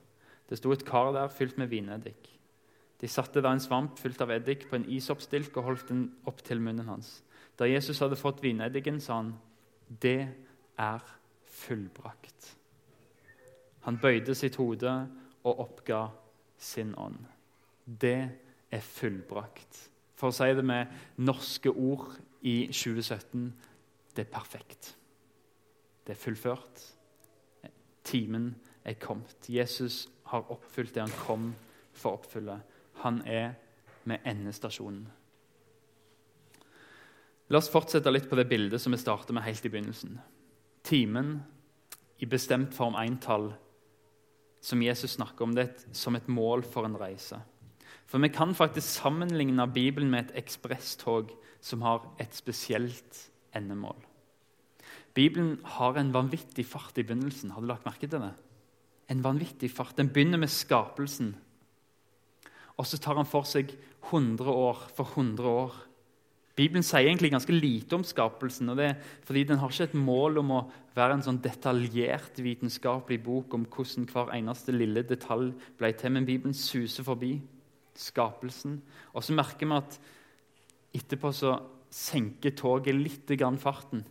Det 0.49 0.57
sto 0.57 0.71
et 0.71 0.85
kar 0.85 1.11
der 1.11 1.27
fylt 1.27 1.57
med 1.57 1.67
vineddik. 1.67 2.39
De 3.01 3.07
satte 3.07 3.41
der 3.41 3.51
en 3.51 3.59
svamp 3.59 3.99
fylt 3.99 4.21
av 4.21 4.31
eddik 4.31 4.69
på 4.69 4.75
en 4.75 4.89
isoppstilk 4.89 5.57
og 5.57 5.63
holdt 5.63 5.89
den 5.89 6.15
opp 6.25 6.43
til 6.43 6.61
munnen 6.61 6.87
hans. 6.87 7.23
Da 7.59 7.65
Jesus 7.65 7.99
hadde 7.99 8.15
fått 8.15 8.43
vineddiken, 8.43 8.99
sa 8.99 9.15
han, 9.15 9.39
'Det 9.89 10.29
er 10.77 10.99
fullbrakt'. 11.45 12.55
Han 13.81 13.97
bøyde 13.97 14.35
sitt 14.35 14.55
hode 14.55 15.09
og 15.43 15.59
oppga 15.59 16.07
sin 16.57 16.95
ånd. 16.97 17.25
Det 17.85 18.44
er 18.75 18.83
fullbrakt. 18.83 19.79
For 20.15 20.31
å 20.31 20.35
si 20.35 20.47
det 20.55 20.63
med 20.65 20.91
norske 21.23 21.71
ord 21.71 22.13
i 22.45 22.67
2017 22.71 23.49
det 24.15 24.25
er 24.25 24.31
perfekt. 24.31 24.93
Det 26.05 26.15
er 26.15 26.21
fullført. 26.21 26.83
Timen 28.05 28.53
er 28.85 28.99
kommet. 29.01 29.49
Jesus 29.49 30.05
har 30.29 30.51
oppfylt 30.53 30.93
det 30.95 31.03
han 31.03 31.19
kom 31.25 31.49
for 31.95 32.13
å 32.13 32.19
oppfylle. 32.21 32.59
Han 33.03 33.21
er 33.27 33.55
med 34.05 34.23
endestasjonen. 34.29 35.07
La 37.49 37.59
oss 37.59 37.69
fortsette 37.69 38.09
litt 38.09 38.29
på 38.29 38.37
det 38.39 38.47
bildet 38.49 38.81
som 38.81 38.93
vi 38.93 39.01
startet 39.01 39.35
med 39.35 39.45
helt 39.45 39.65
i 39.65 39.69
begynnelsen. 39.73 40.15
Timen 40.85 41.35
i 42.21 42.29
bestemt 42.29 42.73
form 42.73 42.95
entall 42.97 43.51
som 44.65 44.81
Jesus 44.81 45.17
snakker 45.17 45.45
om, 45.45 45.53
det 45.53 45.67
som 45.93 46.15
et 46.17 46.29
mål 46.31 46.63
for 46.65 46.87
en 46.87 46.97
reise. 46.97 47.37
For 48.05 48.21
vi 48.21 48.29
kan 48.29 48.55
faktisk 48.55 48.87
sammenligne 48.87 49.67
Bibelen 49.73 50.11
med 50.11 50.25
et 50.29 50.43
ekspresstog 50.43 51.31
som 51.61 51.81
har 51.81 52.05
et 52.21 52.35
spesielt 52.35 53.31
endemål. 53.55 53.97
Bibelen 55.13 55.59
har 55.63 55.97
en 55.97 56.13
vanvittig 56.13 56.65
fart 56.65 56.97
i 56.97 57.03
begynnelsen. 57.03 57.51
Har 57.51 57.61
du 57.61 57.67
lagt 57.67 57.85
merke 57.85 58.07
til 58.07 58.19
det? 58.19 58.33
En 59.09 59.23
vanvittig 59.23 59.71
fart. 59.71 59.97
Den 59.97 60.09
begynner 60.09 60.37
med 60.37 60.47
skapelsen. 60.47 61.35
Og 62.77 62.85
så 62.85 62.97
tar 62.97 63.15
han 63.15 63.25
for 63.25 63.47
seg 63.47 63.71
100 64.11 64.51
år 64.51 64.87
for 64.95 65.15
100 65.15 65.49
år 65.49 65.75
Bibelen 66.55 66.85
sier 66.87 67.09
egentlig 67.09 67.33
ganske 67.33 67.51
lite 67.51 67.97
om 67.97 68.03
skapelsen. 68.07 68.69
og 68.69 68.77
det 68.77 68.85
er 68.85 68.95
fordi 69.23 69.43
Den 69.43 69.57
har 69.57 69.69
ikke 69.69 69.83
et 69.83 69.93
mål 69.93 70.37
om 70.37 70.51
å 70.51 70.71
være 70.95 71.13
en 71.13 71.23
sånn 71.23 71.41
detaljert 71.43 72.39
vitenskapelig 72.39 73.23
bok 73.23 73.53
om 73.53 73.65
hvordan 73.65 74.07
hver 74.07 74.31
eneste 74.31 74.71
lille 74.71 75.03
detalj 75.03 75.51
ble 75.77 75.91
til, 75.91 76.11
men 76.11 76.25
Bibelen 76.25 76.53
suser 76.53 77.03
forbi 77.03 77.41
skapelsen. 77.99 78.79
Og 79.13 79.23
så 79.25 79.35
merker 79.35 79.69
vi 79.69 79.77
at 79.77 79.99
etterpå 80.95 81.31
så 81.35 81.57
senker 81.93 82.55
toget 82.57 82.95
litt 82.97 83.31
grann 83.39 83.59
farten. 83.61 84.03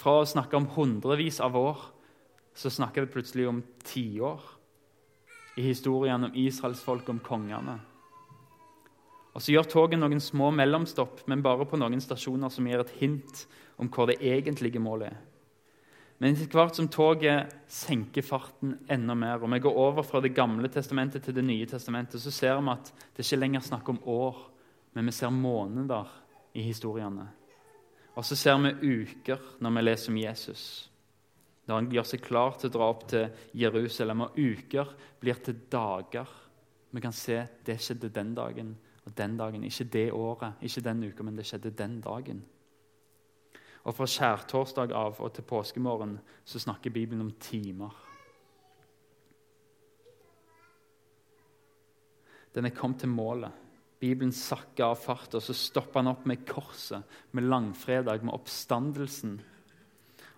Fra 0.00 0.20
å 0.20 0.28
snakke 0.28 0.58
om 0.58 0.68
hundrevis 0.76 1.40
av 1.44 1.56
år 1.58 1.82
så 2.56 2.72
snakker 2.72 3.04
vi 3.04 3.12
plutselig 3.12 3.48
om 3.50 3.60
tiår 3.84 4.40
i 5.56 5.64
historien 5.64 6.24
om 6.24 6.34
israelsfolket, 6.36 7.12
om 7.12 7.20
kongene. 7.24 7.78
Og 9.36 9.42
Så 9.42 9.52
gjør 9.52 9.68
toget 9.68 10.00
noen 10.00 10.20
små 10.20 10.50
mellomstopp, 10.50 11.20
men 11.28 11.42
bare 11.44 11.66
på 11.68 11.76
noen 11.76 12.00
stasjoner 12.00 12.48
som 12.52 12.66
gir 12.68 12.80
et 12.80 12.92
hint 13.00 13.42
om 13.76 13.88
hvor 13.92 14.08
det 14.08 14.20
egentlige 14.24 14.80
målet 14.80 15.12
er. 15.12 15.18
Men 16.18 16.32
etter 16.32 16.48
hvert 16.48 16.78
som 16.78 16.88
toget 16.88 17.52
senker 17.68 18.24
farten 18.24 18.78
enda 18.88 19.14
mer, 19.18 19.42
og 19.42 19.52
vi 19.52 19.60
går 19.60 19.80
over 19.80 20.06
fra 20.06 20.22
Det 20.24 20.32
gamle 20.34 20.68
testamentet 20.72 21.24
til 21.24 21.34
Det 21.34 21.44
nye 21.44 21.66
testamentet, 21.68 22.20
så 22.20 22.30
ser 22.32 22.60
vi 22.60 22.72
at 22.72 22.92
det 23.16 23.24
ikke 23.24 23.40
lenger 23.40 23.60
er 23.60 23.68
snakk 23.68 23.88
om 23.92 24.00
år, 24.08 24.38
men 24.94 25.06
vi 25.06 25.12
ser 25.12 25.30
måneder 25.30 26.08
i 26.54 26.64
historiene. 26.64 27.26
Og 28.16 28.24
så 28.24 28.36
ser 28.36 28.56
vi 28.64 29.02
uker 29.02 29.60
når 29.60 29.76
vi 29.76 29.82
leser 29.84 30.12
om 30.12 30.18
Jesus. 30.22 30.62
Når 31.66 31.74
han 31.74 31.92
gjør 31.92 32.08
seg 32.08 32.24
klar 32.24 32.56
til 32.56 32.70
å 32.70 32.76
dra 32.78 32.88
opp 32.88 33.06
til 33.10 33.28
Jerusalem, 33.52 34.24
og 34.24 34.38
uker 34.38 34.96
blir 35.20 35.40
til 35.44 35.58
dager. 35.68 36.30
Vi 36.90 37.02
kan 37.04 37.12
se 37.12 37.42
det 37.66 37.76
skjedde 37.82 38.08
den 38.14 38.32
dagen 38.34 38.72
og 39.04 39.12
den 39.18 39.36
dagen. 39.36 39.64
Ikke 39.68 39.84
det 39.92 40.12
året, 40.16 40.62
ikke 40.62 40.84
den 40.86 41.04
uka, 41.10 41.26
men 41.26 41.36
det 41.36 41.44
skjedde 41.44 41.74
den 41.76 42.00
dagen. 42.00 42.40
Og 43.86 43.94
Fra 43.94 44.06
skjærtorsdag 44.10 44.90
av 44.98 45.20
og 45.22 45.30
til 45.34 45.46
påskemorgen 45.46 46.16
så 46.44 46.58
snakker 46.58 46.90
Bibelen 46.90 47.22
om 47.22 47.30
timer. 47.38 47.94
Den 52.56 52.66
er 52.66 52.74
kommet 52.74 53.04
til 53.04 53.12
målet. 53.12 53.52
Bibelen 54.00 54.32
sakker 54.32 54.90
av 54.90 54.98
fart, 55.00 55.34
og 55.38 55.44
så 55.44 55.54
stopper 55.56 56.00
han 56.00 56.10
opp 56.10 56.26
med 56.28 56.42
korset, 56.48 57.04
med 57.32 57.46
langfredag, 57.46 58.24
med 58.24 58.34
oppstandelsen. 58.34 59.38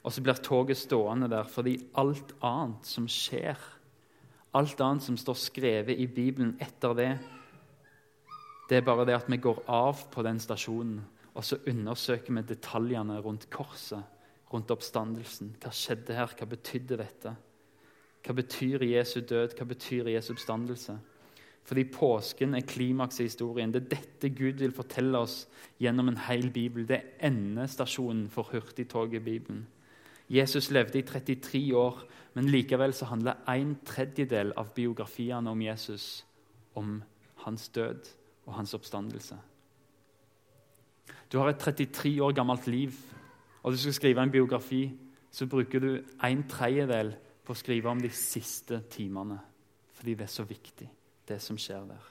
Og 0.04 0.12
så 0.12 0.22
blir 0.22 0.38
toget 0.42 0.78
stående 0.78 1.30
der 1.30 1.48
fordi 1.48 1.78
alt 1.98 2.36
annet 2.44 2.86
som 2.86 3.08
skjer, 3.10 3.58
alt 4.54 4.80
annet 4.80 5.04
som 5.04 5.16
står 5.18 5.40
skrevet 5.40 5.98
i 5.98 6.06
Bibelen 6.06 6.56
etter 6.62 6.94
det, 6.98 7.12
det 8.68 8.76
er 8.76 8.84
bare 8.84 9.06
det 9.08 9.16
at 9.16 9.30
vi 9.30 9.40
går 9.40 9.62
av 9.72 10.04
på 10.12 10.22
den 10.26 10.40
stasjonen, 10.42 11.00
og 11.38 11.44
så 11.46 11.60
undersøker 11.70 12.34
vi 12.34 12.42
detaljene 12.48 13.20
rundt 13.22 13.46
korset, 13.54 14.02
rundt 14.50 14.72
oppstandelsen. 14.74 15.52
Hva 15.62 15.70
skjedde 15.70 16.16
her? 16.16 16.32
Hva 16.34 16.48
betydde 16.50 16.98
dette? 16.98 17.34
Hva 18.26 18.34
betyr 18.34 18.82
Jesu 18.82 19.20
død? 19.20 19.54
Hva 19.54 19.66
betyr 19.70 20.10
Jesu 20.10 20.32
oppstandelse? 20.34 20.96
Fordi 21.68 21.84
påsken 21.92 22.56
er 22.56 22.64
klimakset 22.66 23.22
i 23.22 23.28
historien. 23.28 23.70
Det 23.70 23.84
er 23.84 23.92
dette 23.92 24.30
Gud 24.34 24.58
vil 24.64 24.74
fortelle 24.74 25.20
oss 25.20 25.44
gjennom 25.78 26.08
en 26.10 26.18
hel 26.26 26.48
bibel. 26.50 26.88
Det 26.88 26.96
er 26.96 27.28
endestasjonen 27.28 28.26
for 28.32 28.48
hurtigtoget 28.50 29.20
i 29.20 29.24
Bibelen. 29.24 29.66
Jesus 30.28 30.70
levde 30.74 30.98
i 30.98 31.04
33 31.06 31.76
år, 31.76 32.02
men 32.34 32.50
likevel 32.50 32.92
så 32.96 33.12
handler 33.12 33.38
en 33.48 33.76
tredjedel 33.86 34.50
av 34.56 34.74
biografiene 34.74 35.54
om 35.54 35.62
Jesus 35.62 36.24
om 36.74 36.98
hans 37.44 37.68
død 37.68 38.10
og 38.46 38.58
hans 38.58 38.74
oppstandelse. 38.74 39.38
Du 41.28 41.38
har 41.38 41.50
et 41.50 41.60
33 41.60 42.16
år 42.24 42.32
gammelt 42.36 42.66
liv, 42.66 42.94
og 43.62 43.72
du 43.72 43.78
skal 43.78 43.96
skrive 43.96 44.22
en 44.22 44.32
biografi. 44.32 44.86
Så 45.30 45.46
bruker 45.46 45.80
du 45.80 45.90
en 46.24 46.44
tredjedel 46.48 47.12
på 47.44 47.52
å 47.52 47.58
skrive 47.58 47.90
om 47.90 48.00
de 48.00 48.10
siste 48.12 48.80
timene. 48.90 49.36
Fordi 49.98 50.14
det 50.16 50.24
er 50.24 50.32
så 50.32 50.46
viktig, 50.48 50.88
det 51.28 51.36
som 51.44 51.58
skjer 51.60 51.84
der. 51.90 52.06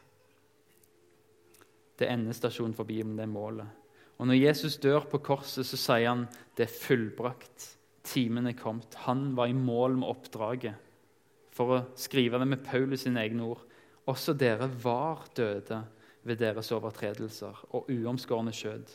Det 1.97 2.05
er 2.05 2.13
endestasjonen 2.13 2.75
for 2.77 2.85
Bibelen, 2.85 3.17
det 3.17 3.25
er 3.25 3.31
målet. 3.31 3.67
Og 4.17 4.27
Når 4.27 4.37
Jesus 4.37 4.77
dør 4.77 5.05
på 5.09 5.21
korset, 5.21 5.65
så 5.65 5.77
sier 5.77 6.09
han 6.09 6.25
det 6.57 6.67
er 6.67 6.73
fullbrakt. 6.73 7.73
Timen 8.07 8.47
er 8.47 8.57
kommet. 8.57 8.95
Han 9.05 9.35
var 9.37 9.49
i 9.49 9.57
mål 9.57 9.97
med 10.01 10.09
oppdraget. 10.09 10.73
For 11.53 11.73
å 11.73 11.83
skrive 11.97 12.39
det 12.39 12.47
med 12.47 12.63
Paulus 12.65 13.05
sine 13.05 13.21
egne 13.25 13.49
ord. 13.49 13.63
Også 14.07 14.33
dere 14.37 14.69
var 14.83 15.25
døde 15.37 15.81
ved 16.27 16.41
deres 16.41 16.71
overtredelser 16.75 17.57
og 17.75 17.89
uomskårne 17.89 18.53
skjød. 18.53 18.89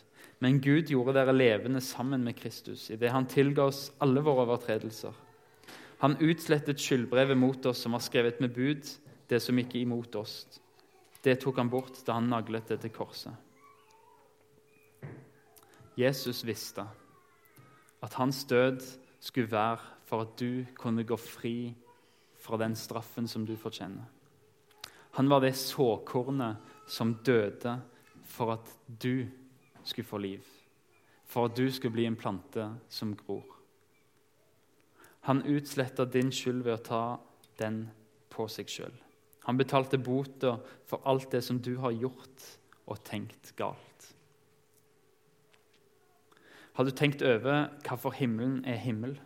Men 0.44 0.60
Gud 0.60 0.90
gjorde 0.90 1.14
dere 1.16 1.34
levende 1.34 1.80
sammen 1.80 2.24
med 2.24 2.36
Kristus 2.38 2.90
idet 2.90 3.12
han 3.14 3.28
tilga 3.30 3.68
oss 3.70 3.90
alle 4.02 4.22
våre 4.24 4.44
overtredelser. 4.46 5.14
Han 6.02 6.18
utslettet 6.18 6.82
skyldbrevet 6.82 7.38
mot 7.38 7.66
oss 7.70 7.84
som 7.84 7.94
var 7.94 8.02
skrevet 8.02 8.40
med 8.42 8.54
bud, 8.54 8.82
det 9.30 9.38
som 9.42 9.58
gikk 9.58 9.76
imot 9.78 10.16
oss. 10.18 10.42
Det 11.22 11.38
tok 11.40 11.60
han 11.62 11.70
bort 11.70 12.00
da 12.06 12.18
han 12.18 12.30
naglet 12.30 12.72
det 12.72 12.80
til 12.82 12.92
korset. 12.92 13.32
Jesus 15.96 16.42
visste 16.46 16.84
at 18.02 18.16
hans 18.18 18.42
død 18.50 18.80
skulle 19.22 19.52
være 19.52 19.78
for 20.08 20.26
at 20.26 20.34
du 20.40 20.64
kunne 20.74 21.04
gå 21.06 21.16
fri 21.16 21.72
fra 22.42 22.58
den 22.58 22.74
straffen 22.76 23.28
som 23.30 23.46
du 23.46 23.54
fortjener. 23.56 24.04
Han 25.12 25.28
var 25.28 25.44
det 25.44 25.54
såkornet 25.56 26.56
som 26.92 27.14
døde 27.24 27.78
for 28.28 28.52
at 28.52 28.68
du 28.86 29.24
skulle 29.84 30.08
få 30.08 30.20
liv. 30.20 30.44
For 31.24 31.48
at 31.48 31.56
du 31.56 31.70
skulle 31.72 31.96
bli 31.96 32.04
en 32.06 32.18
plante 32.18 32.68
som 32.92 33.16
gror. 33.16 33.46
Han 35.28 35.44
utsletta 35.46 36.04
din 36.04 36.32
skyld 36.34 36.64
ved 36.66 36.74
å 36.74 36.84
ta 36.84 37.02
den 37.60 37.86
på 38.32 38.48
seg 38.50 38.68
sjøl. 38.68 38.94
Han 39.46 39.58
betalte 39.58 39.98
bota 39.98 40.56
for 40.86 41.02
alt 41.08 41.30
det 41.32 41.42
som 41.46 41.60
du 41.62 41.76
har 41.82 41.94
gjort 41.94 42.46
og 42.86 43.00
tenkt 43.06 43.54
galt. 43.56 44.08
Har 46.72 46.84
du 46.84 46.90
tenkt 46.90 47.22
over 47.22 47.68
hvorfor 47.86 48.14
himmelen 48.16 48.64
er 48.64 48.80
himmel? 48.80 49.18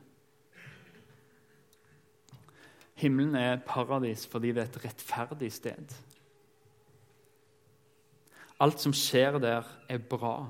Himmelen 2.96 3.36
er 3.38 3.62
paradis 3.66 4.24
fordi 4.26 4.52
det 4.52 4.64
er 4.64 4.70
et 4.70 4.84
rettferdig 4.84 5.52
sted. 5.52 5.96
Alt 8.60 8.80
som 8.80 8.94
skjer 8.96 9.36
der, 9.42 9.66
er 9.88 9.98
bra. 9.98 10.46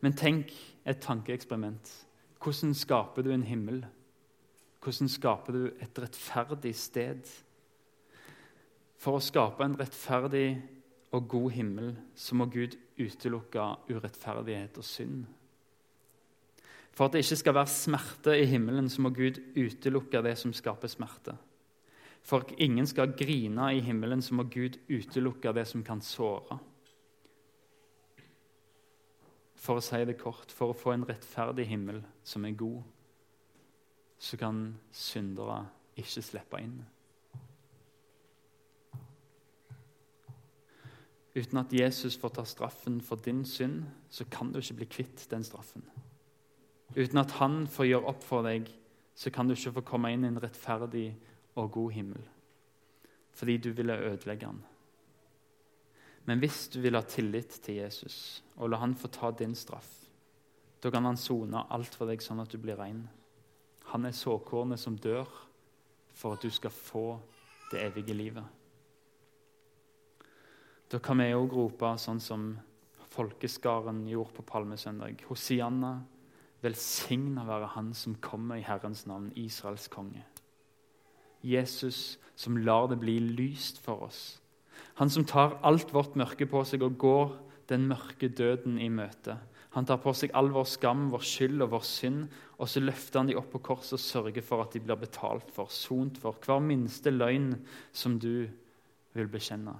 Men 0.00 0.16
tenk 0.16 0.52
et 0.88 1.00
tankeeksperiment. 1.00 1.92
Hvordan 2.40 2.74
skaper 2.76 3.24
du 3.24 3.32
en 3.32 3.44
himmel? 3.44 3.84
Hvordan 4.80 5.08
skaper 5.08 5.52
du 5.52 5.64
et 5.80 5.98
rettferdig 6.00 6.74
sted? 6.76 7.24
For 9.00 9.16
å 9.16 9.24
skape 9.24 9.64
en 9.64 9.76
rettferdig 9.80 10.60
og 11.16 11.28
god 11.28 11.50
himmel 11.56 11.92
så 12.14 12.36
må 12.38 12.46
Gud 12.52 12.76
utelukke 13.00 13.66
urettferdighet 13.90 14.76
og 14.80 14.86
synd. 14.86 15.22
For 16.92 17.06
at 17.06 17.14
det 17.14 17.24
ikke 17.24 17.40
skal 17.40 17.56
være 17.56 17.72
smerte 17.72 18.34
i 18.36 18.48
himmelen, 18.50 18.90
så 18.90 19.02
må 19.02 19.12
Gud 19.14 19.38
utelukke 19.56 20.20
det 20.24 20.36
som 20.38 20.52
skaper 20.52 20.90
smerte. 20.90 21.36
For 22.22 22.44
ingen 22.58 22.86
skal 22.86 23.14
grine 23.16 23.70
i 23.74 23.80
himmelen, 23.80 24.22
så 24.22 24.34
må 24.34 24.44
Gud 24.52 24.78
utelukke 24.88 25.52
det 25.56 25.66
som 25.68 25.84
kan 25.84 26.02
såre. 26.04 26.58
For 29.60 29.76
å 29.76 29.84
si 29.84 30.00
det 30.08 30.18
kort, 30.20 30.52
for 30.52 30.72
å 30.72 30.76
få 30.76 30.94
en 30.94 31.04
rettferdig 31.08 31.66
himmel 31.68 32.00
som 32.24 32.44
er 32.48 32.56
god, 32.56 32.80
så 34.20 34.36
kan 34.40 34.62
syndere 34.92 35.62
ikke 36.00 36.24
slippe 36.24 36.60
inn. 36.60 36.80
Uten 41.34 41.60
at 41.60 41.72
Jesus 41.72 42.16
får 42.18 42.34
ta 42.34 42.44
straffen 42.44 42.98
for 43.04 43.20
din 43.22 43.44
synd, 43.46 43.84
så 44.10 44.26
kan 44.30 44.50
du 44.52 44.58
ikke 44.58 44.80
bli 44.80 44.88
kvitt 44.90 45.26
den 45.30 45.44
straffen. 45.46 45.84
Uten 46.96 47.20
at 47.22 47.36
han 47.38 47.66
får 47.70 47.86
gjøre 47.86 48.10
opp 48.10 48.24
for 48.26 48.46
deg, 48.46 48.66
så 49.14 49.30
kan 49.30 49.46
du 49.46 49.54
ikke 49.54 49.76
få 49.78 49.84
komme 49.92 50.10
inn 50.10 50.24
i 50.24 50.30
en 50.32 50.40
rettferdig 50.42 51.12
og 51.60 51.72
god 51.76 51.92
himmel. 51.92 52.26
Fordi 53.36 53.56
du 53.56 53.70
ville 53.76 53.96
ødelegge 53.96 54.46
han. 54.46 54.60
Men 56.24 56.38
hvis 56.38 56.68
du 56.68 56.80
vil 56.80 56.94
ha 56.94 57.02
tillit 57.02 57.60
til 57.64 57.80
Jesus 57.80 58.42
og 58.56 58.70
la 58.70 58.80
han 58.82 58.94
få 58.94 59.08
ta 59.08 59.30
din 59.30 59.54
straff, 59.56 59.88
da 60.80 60.90
kan 60.90 61.04
han 61.04 61.18
sone 61.20 61.64
alt 61.70 61.96
for 61.96 62.08
deg 62.08 62.22
sånn 62.24 62.40
at 62.40 62.52
du 62.52 62.58
blir 62.60 62.78
ren. 62.80 63.02
Han 63.92 64.06
er 64.06 64.16
såkornet 64.16 64.80
som 64.80 64.96
dør 64.96 65.28
for 66.16 66.36
at 66.36 66.44
du 66.44 66.50
skal 66.52 66.72
få 66.72 67.04
det 67.70 67.82
evige 67.84 68.16
livet. 68.16 68.44
Da 70.90 70.98
kan 70.98 71.20
vi 71.20 71.30
òg 71.34 71.52
rope 71.54 71.92
sånn 72.02 72.20
som 72.20 72.52
folkeskaren 73.10 74.04
gjorde 74.08 74.36
på 74.38 74.46
palmesøndag. 74.48 75.22
Hosianna 75.28 75.98
Velsigna 76.60 77.46
være 77.48 77.66
Han 77.74 77.94
som 77.94 78.14
kommer 78.20 78.60
i 78.60 78.64
Herrens 78.64 79.06
navn, 79.06 79.32
Israels 79.36 79.88
konge. 79.88 80.24
Jesus 81.42 82.18
som 82.36 82.56
lar 82.56 82.88
det 82.88 83.00
bli 83.00 83.18
lyst 83.20 83.80
for 83.84 84.06
oss. 84.08 84.40
Han 85.00 85.10
som 85.10 85.24
tar 85.24 85.58
alt 85.64 85.94
vårt 85.94 86.16
mørke 86.18 86.46
på 86.48 86.64
seg 86.68 86.82
og 86.84 86.98
går 87.00 87.32
den 87.70 87.86
mørke 87.88 88.28
døden 88.28 88.78
i 88.80 88.88
møte. 88.92 89.38
Han 89.76 89.86
tar 89.86 90.00
på 90.02 90.12
seg 90.16 90.32
all 90.34 90.50
vår 90.50 90.66
skam, 90.66 91.04
vår 91.12 91.22
skyld 91.22 91.62
og 91.62 91.70
vår 91.76 91.84
synd, 91.86 92.24
og 92.58 92.68
så 92.68 92.82
løfter 92.82 93.20
han 93.20 93.30
de 93.30 93.36
opp 93.38 93.52
på 93.52 93.60
korset 93.70 93.94
og 93.94 94.02
sørger 94.02 94.44
for 94.44 94.64
at 94.64 94.74
de 94.74 94.82
blir 94.82 94.98
betalt 94.98 95.52
for, 95.54 95.70
sont 95.70 96.18
for. 96.18 96.34
Hver 96.42 96.58
minste 96.64 97.12
løgn 97.14 97.52
som 97.92 98.18
du 98.18 98.48
vil 99.14 99.30
bekjenne, 99.30 99.76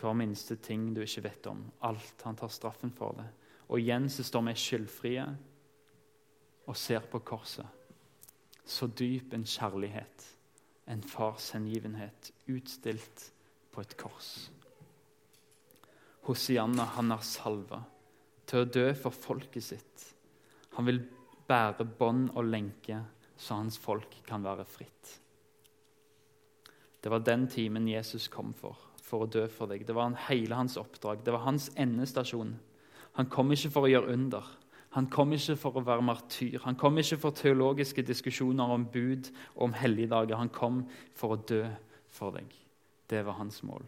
hver 0.00 0.16
minste 0.18 0.56
ting 0.58 0.90
du 0.96 1.04
ikke 1.04 1.24
vet 1.28 1.46
om. 1.50 1.62
Alt. 1.86 2.24
Han 2.26 2.38
tar 2.38 2.50
straffen 2.50 2.90
for 2.96 3.14
det. 3.20 3.28
Og 3.70 3.78
igjen 3.78 4.08
så 4.10 4.26
står 4.26 4.48
vi 4.48 4.56
skyldfrie 4.58 5.28
og 6.66 6.76
ser 6.76 7.06
på 7.06 7.22
korset. 7.22 7.66
Så 8.66 8.90
dyp 8.98 9.34
en 9.34 9.46
kjærlighet, 9.46 10.26
en 10.90 11.02
fars 11.06 11.52
hengivenhet, 11.54 12.32
utstilt 12.50 13.30
på 13.70 13.84
et 13.84 13.94
kors. 14.00 14.50
Hosianna, 16.26 16.88
han 16.96 17.14
er 17.14 17.24
salva 17.24 17.80
til 18.50 18.64
å 18.64 18.68
dø 18.68 18.86
for 18.98 19.14
folket 19.14 19.64
sitt. 19.64 20.06
Han 20.76 20.88
vil 20.88 21.00
bære 21.50 21.86
bånd 21.98 22.32
og 22.34 22.50
lenke, 22.50 22.98
så 23.40 23.60
hans 23.60 23.78
folk 23.80 24.18
kan 24.26 24.42
være 24.44 24.66
fritt. 24.68 25.16
Det 27.00 27.08
var 27.08 27.24
den 27.24 27.46
timen 27.48 27.88
Jesus 27.88 28.28
kom 28.28 28.52
for, 28.52 28.76
for 29.00 29.24
å 29.24 29.30
dø 29.30 29.46
for 29.48 29.70
deg. 29.70 29.86
Det 29.86 29.96
var 29.96 30.12
hele 30.28 30.58
hans 30.58 30.76
oppdrag. 30.76 31.22
Det 31.24 31.32
var 31.32 31.46
hans 31.46 31.70
endestasjon. 31.80 32.52
Han 33.16 33.30
kom 33.32 33.54
ikke 33.54 33.72
for 33.72 33.86
å 33.86 33.90
gjøre 33.90 34.12
under. 34.12 34.50
Han 34.96 35.06
kom 35.06 35.32
ikke 35.36 35.54
for 35.60 35.78
å 35.78 35.84
være 35.86 36.02
martyr. 36.02 36.58
Han 36.64 36.78
kom 36.78 36.98
ikke 36.98 37.20
for 37.22 37.36
teologiske 37.36 38.02
diskusjoner 38.02 38.72
om 38.74 38.88
bud 38.90 39.30
og 39.54 39.68
om 39.68 39.76
helligdager. 39.78 40.40
Han 40.40 40.50
kom 40.50 40.82
for 41.14 41.36
å 41.36 41.42
dø 41.46 41.62
for 42.10 42.34
deg. 42.34 42.50
Det 43.10 43.22
var 43.26 43.38
hans 43.38 43.62
mål. 43.66 43.86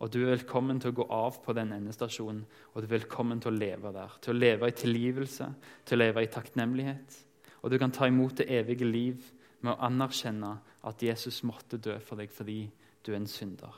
Og 0.00 0.08
du 0.08 0.22
er 0.22 0.30
velkommen 0.32 0.80
til 0.80 0.94
å 0.94 0.96
gå 0.96 1.04
av 1.12 1.42
på 1.44 1.52
den 1.56 1.74
endestasjonen, 1.76 2.40
og 2.72 2.80
du 2.80 2.86
er 2.86 2.94
velkommen 2.94 3.40
til 3.42 3.52
å 3.52 3.58
leve 3.58 3.92
der. 3.92 4.14
Til 4.24 4.32
å 4.32 4.38
leve 4.38 4.70
i 4.70 4.76
tilgivelse, 4.76 5.50
til 5.84 5.98
å 5.98 6.00
leve 6.00 6.24
i 6.24 6.30
takknemlighet. 6.32 7.18
Og 7.60 7.68
du 7.72 7.76
kan 7.76 7.92
ta 7.92 8.08
imot 8.08 8.40
det 8.40 8.48
evige 8.48 8.88
liv 8.88 9.26
med 9.60 9.74
å 9.74 9.80
anerkjenne 9.90 10.54
at 10.88 11.04
Jesus 11.04 11.42
måtte 11.44 11.76
dø 11.76 11.98
for 12.00 12.16
deg 12.16 12.32
fordi 12.32 12.62
du 13.04 13.12
er 13.12 13.20
en 13.20 13.28
synder. 13.28 13.74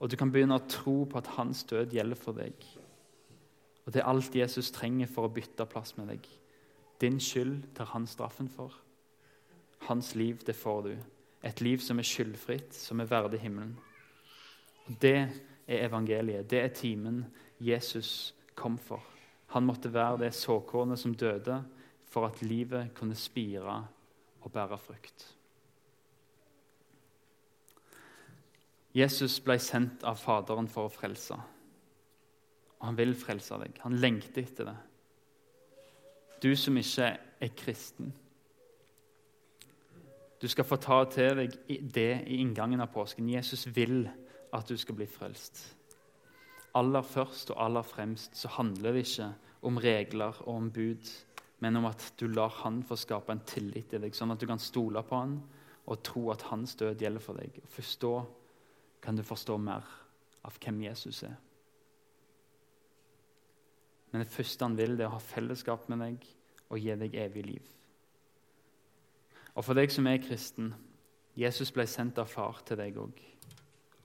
Og 0.00 0.08
du 0.08 0.16
kan 0.16 0.32
begynne 0.32 0.56
å 0.56 0.64
tro 0.64 1.02
på 1.04 1.20
at 1.20 1.34
hans 1.36 1.60
død 1.68 1.92
gjelder 1.92 2.18
for 2.18 2.40
deg. 2.40 2.56
Og 3.86 3.92
det 3.92 4.02
er 4.02 4.10
alt 4.10 4.34
Jesus 4.36 4.70
trenger 4.70 5.10
for 5.10 5.26
å 5.26 5.32
bytte 5.32 5.66
plass 5.66 5.96
med 5.96 6.12
deg. 6.12 6.26
Din 7.02 7.18
skyld 7.20 7.72
tar 7.74 7.90
han 7.94 8.06
straffen 8.06 8.48
for. 8.48 8.74
Hans 9.88 10.14
liv, 10.14 10.42
det 10.46 10.54
får 10.54 10.82
du. 10.86 10.92
Et 11.42 11.60
liv 11.60 11.82
som 11.82 11.98
er 11.98 12.06
skyldfritt, 12.06 12.74
som 12.74 13.00
er 13.02 13.10
verdig 13.10 13.40
himmelen. 13.42 13.74
Og 14.86 14.94
Det 15.02 15.18
er 15.66 15.86
evangeliet. 15.86 16.50
Det 16.50 16.60
er 16.60 16.68
timen 16.68 17.24
Jesus 17.58 18.34
kom 18.54 18.78
for. 18.78 19.02
Han 19.46 19.66
måtte 19.66 19.92
være 19.92 20.24
det 20.24 20.34
såkornet 20.34 20.98
som 20.98 21.14
døde, 21.14 21.64
for 22.06 22.26
at 22.26 22.42
livet 22.42 22.90
kunne 22.94 23.14
spire 23.14 23.86
og 24.40 24.52
bære 24.52 24.78
frukt. 24.78 25.36
Jesus 28.94 29.40
ble 29.40 29.56
sendt 29.58 30.04
av 30.04 30.18
Faderen 30.20 30.68
for 30.68 30.90
å 30.90 30.92
frelse. 30.92 31.38
Og 32.82 32.88
han 32.90 32.98
vil 32.98 33.14
frelse 33.14 33.56
deg. 33.62 33.78
Han 33.84 33.94
lengter 34.02 34.42
etter 34.42 34.66
det. 34.72 34.78
Du 36.42 36.50
som 36.58 36.74
ikke 36.76 37.12
er 37.14 37.52
kristen. 37.54 38.10
Du 40.42 40.48
skal 40.50 40.66
få 40.66 40.80
ta 40.82 41.04
til 41.06 41.38
deg 41.38 41.54
det 41.94 42.24
i 42.26 42.40
inngangen 42.42 42.82
av 42.82 42.90
påsken. 42.90 43.30
Jesus 43.30 43.68
vil 43.70 44.08
at 44.52 44.66
du 44.66 44.74
skal 44.76 44.98
bli 44.98 45.06
frelst. 45.06 45.62
Aller 46.74 47.06
først 47.06 47.52
og 47.54 47.60
aller 47.62 47.86
fremst 47.86 48.34
så 48.40 48.50
handler 48.56 48.96
det 48.96 49.04
ikke 49.06 49.28
om 49.62 49.78
regler 49.78 50.40
og 50.42 50.56
om 50.56 50.70
bud, 50.74 51.10
men 51.62 51.78
om 51.78 51.86
at 51.86 52.08
du 52.18 52.26
lar 52.26 52.50
Han 52.64 52.82
få 52.82 52.96
skape 52.98 53.30
en 53.32 53.44
tillit 53.46 53.94
i 53.94 54.02
deg, 54.02 54.16
sånn 54.16 54.34
at 54.34 54.40
du 54.40 54.48
kan 54.50 54.58
stole 54.58 55.04
på 55.06 55.20
Han 55.20 55.38
og 55.86 56.02
tro 56.02 56.24
at 56.34 56.42
Hans 56.50 56.74
død 56.80 56.98
gjelder 56.98 57.22
for 57.22 57.38
deg. 57.38 57.62
Først 57.70 58.02
da 58.02 58.24
kan 59.02 59.16
du 59.16 59.22
forstå 59.22 59.60
mer 59.62 59.86
av 60.42 60.58
hvem 60.58 60.82
Jesus 60.88 61.22
er. 61.22 61.38
Men 64.12 64.22
det 64.22 64.32
første 64.32 64.64
han 64.64 64.76
vil, 64.76 64.96
det 64.96 65.06
er 65.06 65.10
å 65.10 65.16
ha 65.16 65.24
fellesskap 65.24 65.88
med 65.88 66.02
deg 66.04 66.26
og 66.68 66.80
gi 66.80 66.96
deg 67.00 67.14
evig 67.20 67.44
liv. 67.48 67.68
Og 69.56 69.64
for 69.64 69.76
deg 69.76 69.92
som 69.92 70.08
er 70.08 70.22
kristen 70.22 70.72
Jesus 71.36 71.72
ble 71.72 71.86
sendt 71.88 72.18
av 72.20 72.28
far 72.28 72.60
til 72.66 72.76
deg 72.76 72.96
òg. 73.00 73.20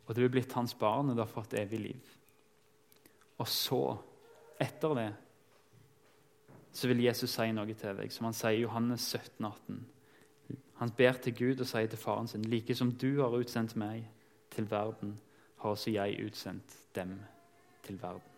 Og 0.08 0.15
du 0.15 0.22
er 0.24 0.32
blitt 0.32 0.54
hans 0.56 0.72
barn, 0.80 1.10
og 1.10 1.17
du 1.17 1.20
har 1.20 1.32
fått 1.32 1.58
evig 1.60 1.80
liv. 1.84 2.13
Og 3.38 3.48
så, 3.52 3.82
etter 4.63 4.96
det, 4.96 5.10
så 6.72 6.88
vil 6.88 7.04
Jesus 7.04 7.34
si 7.34 7.50
noe 7.52 7.76
til 7.76 8.00
deg, 8.00 8.13
som 8.13 8.30
han 8.30 8.38
sier 8.38 8.56
i 8.56 8.63
Johannes 8.63 9.10
17, 9.12 9.43
18. 9.43 9.84
Han 10.80 10.93
ber 10.96 11.20
til 11.20 11.36
Gud 11.36 11.63
og 11.63 11.67
sier 11.67 11.89
til 11.89 12.00
faren 12.00 12.30
sin.: 12.30 12.46
Like 12.48 12.76
som 12.76 12.93
du 12.93 13.20
har 13.20 13.36
utsendt 13.36 13.76
meg 13.76 14.06
til 14.54 14.70
verden, 14.72 15.17
har 15.58 15.76
også 15.76 15.91
jeg 15.91 16.22
utsendt 16.24 16.80
dem 16.96 17.17
til 17.84 18.00
verden. 18.02 18.37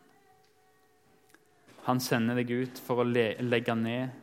Han 1.90 1.98
sender 2.04 2.38
deg 2.38 2.52
ut 2.54 2.80
for 2.86 3.02
å 3.02 3.08
legge 3.08 3.74
ned 3.74 4.14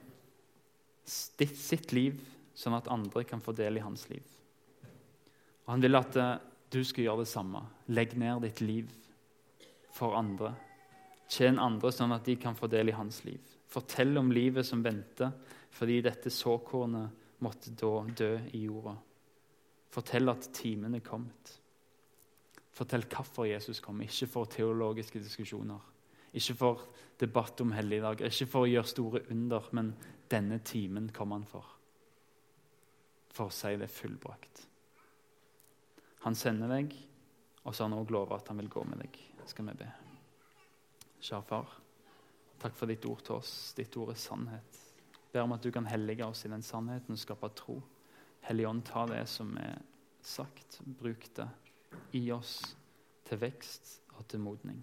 sitt 1.06 1.90
liv, 1.90 2.20
sånn 2.54 2.76
at 2.78 2.90
andre 2.94 3.24
kan 3.26 3.42
få 3.42 3.54
del 3.58 3.80
i 3.80 3.82
hans 3.82 4.04
liv. 4.06 4.22
Og 5.66 5.72
Han 5.74 5.82
vil 5.82 5.98
at 5.98 6.18
eh, 6.22 6.36
du 6.70 6.78
skal 6.86 7.08
gjøre 7.08 7.24
det 7.24 7.32
samme. 7.32 7.64
Legg 7.90 8.14
ned 8.18 8.44
ditt 8.46 8.62
liv 8.62 8.92
for 9.94 10.14
andre. 10.14 10.52
Tjen 11.26 11.58
andre 11.58 11.90
sånn 11.90 12.14
at 12.14 12.26
de 12.28 12.36
kan 12.38 12.54
få 12.54 12.70
del 12.70 12.92
i 12.92 12.96
hans 12.96 13.24
liv. 13.26 13.42
Fortell 13.66 14.14
om 14.20 14.30
livet 14.30 14.66
som 14.66 14.84
venter 14.84 15.34
fordi 15.76 15.98
dette 16.06 16.30
såkornet 16.32 17.42
måtte 17.42 17.74
da 17.76 17.92
dø 18.06 18.30
i 18.54 18.62
jorda. 18.68 18.94
Fortell 19.92 20.30
at 20.30 20.48
timen 20.54 20.94
er 20.96 21.04
kommet. 21.04 21.50
Fortell 22.76 23.08
hvorfor 23.10 23.50
Jesus 23.50 23.82
kom, 23.82 24.00
ikke 24.06 24.30
for 24.30 24.54
teologiske 24.54 25.18
diskusjoner. 25.18 25.95
Ikke 26.36 26.56
for 26.58 26.84
debatt 27.20 27.60
om 27.64 27.72
helligdager, 27.72 28.28
ikke 28.28 28.48
for 28.50 28.66
å 28.66 28.70
gjøre 28.70 28.90
store 28.90 29.22
under, 29.32 29.68
men 29.76 29.94
denne 30.30 30.58
timen 30.66 31.08
kom 31.16 31.32
han 31.32 31.46
for. 31.48 31.68
For 33.32 33.48
å 33.48 33.54
si 33.54 33.72
det 33.80 33.88
fullbrakt. 33.92 34.66
Han 36.26 36.36
sender 36.36 36.72
deg, 36.72 36.92
og 37.64 37.74
så 37.74 37.84
har 37.84 37.90
han 37.90 37.98
òg 37.98 38.12
lova 38.12 38.40
at 38.40 38.48
han 38.50 38.60
vil 38.60 38.70
gå 38.72 38.84
med 38.88 39.00
deg. 39.04 39.18
Skal 39.46 39.68
vi 39.70 39.76
be. 39.78 39.88
Kjære 41.22 41.46
far, 41.46 41.76
takk 42.60 42.74
for 42.76 42.90
ditt 42.90 43.06
ord 43.08 43.22
til 43.26 43.36
oss. 43.38 43.52
Ditt 43.78 43.96
ord 44.00 44.12
er 44.12 44.18
sannhet. 44.20 44.80
Ber 45.32 45.46
om 45.46 45.54
at 45.56 45.62
du 45.62 45.70
kan 45.74 45.86
hellige 45.88 46.26
oss 46.26 46.44
i 46.46 46.50
den 46.52 46.64
sannheten 46.66 47.14
og 47.14 47.20
skape 47.22 47.50
tro. 47.58 47.78
Hellige 48.46 48.68
Ånd, 48.70 48.84
ta 48.86 49.06
det 49.10 49.22
som 49.30 49.54
er 49.58 49.78
sagt, 50.26 50.80
bruk 50.98 51.28
det 51.38 51.48
i 52.18 52.26
oss 52.34 52.58
til 53.26 53.40
vekst 53.42 53.96
og 54.18 54.26
til 54.30 54.42
modning. 54.42 54.82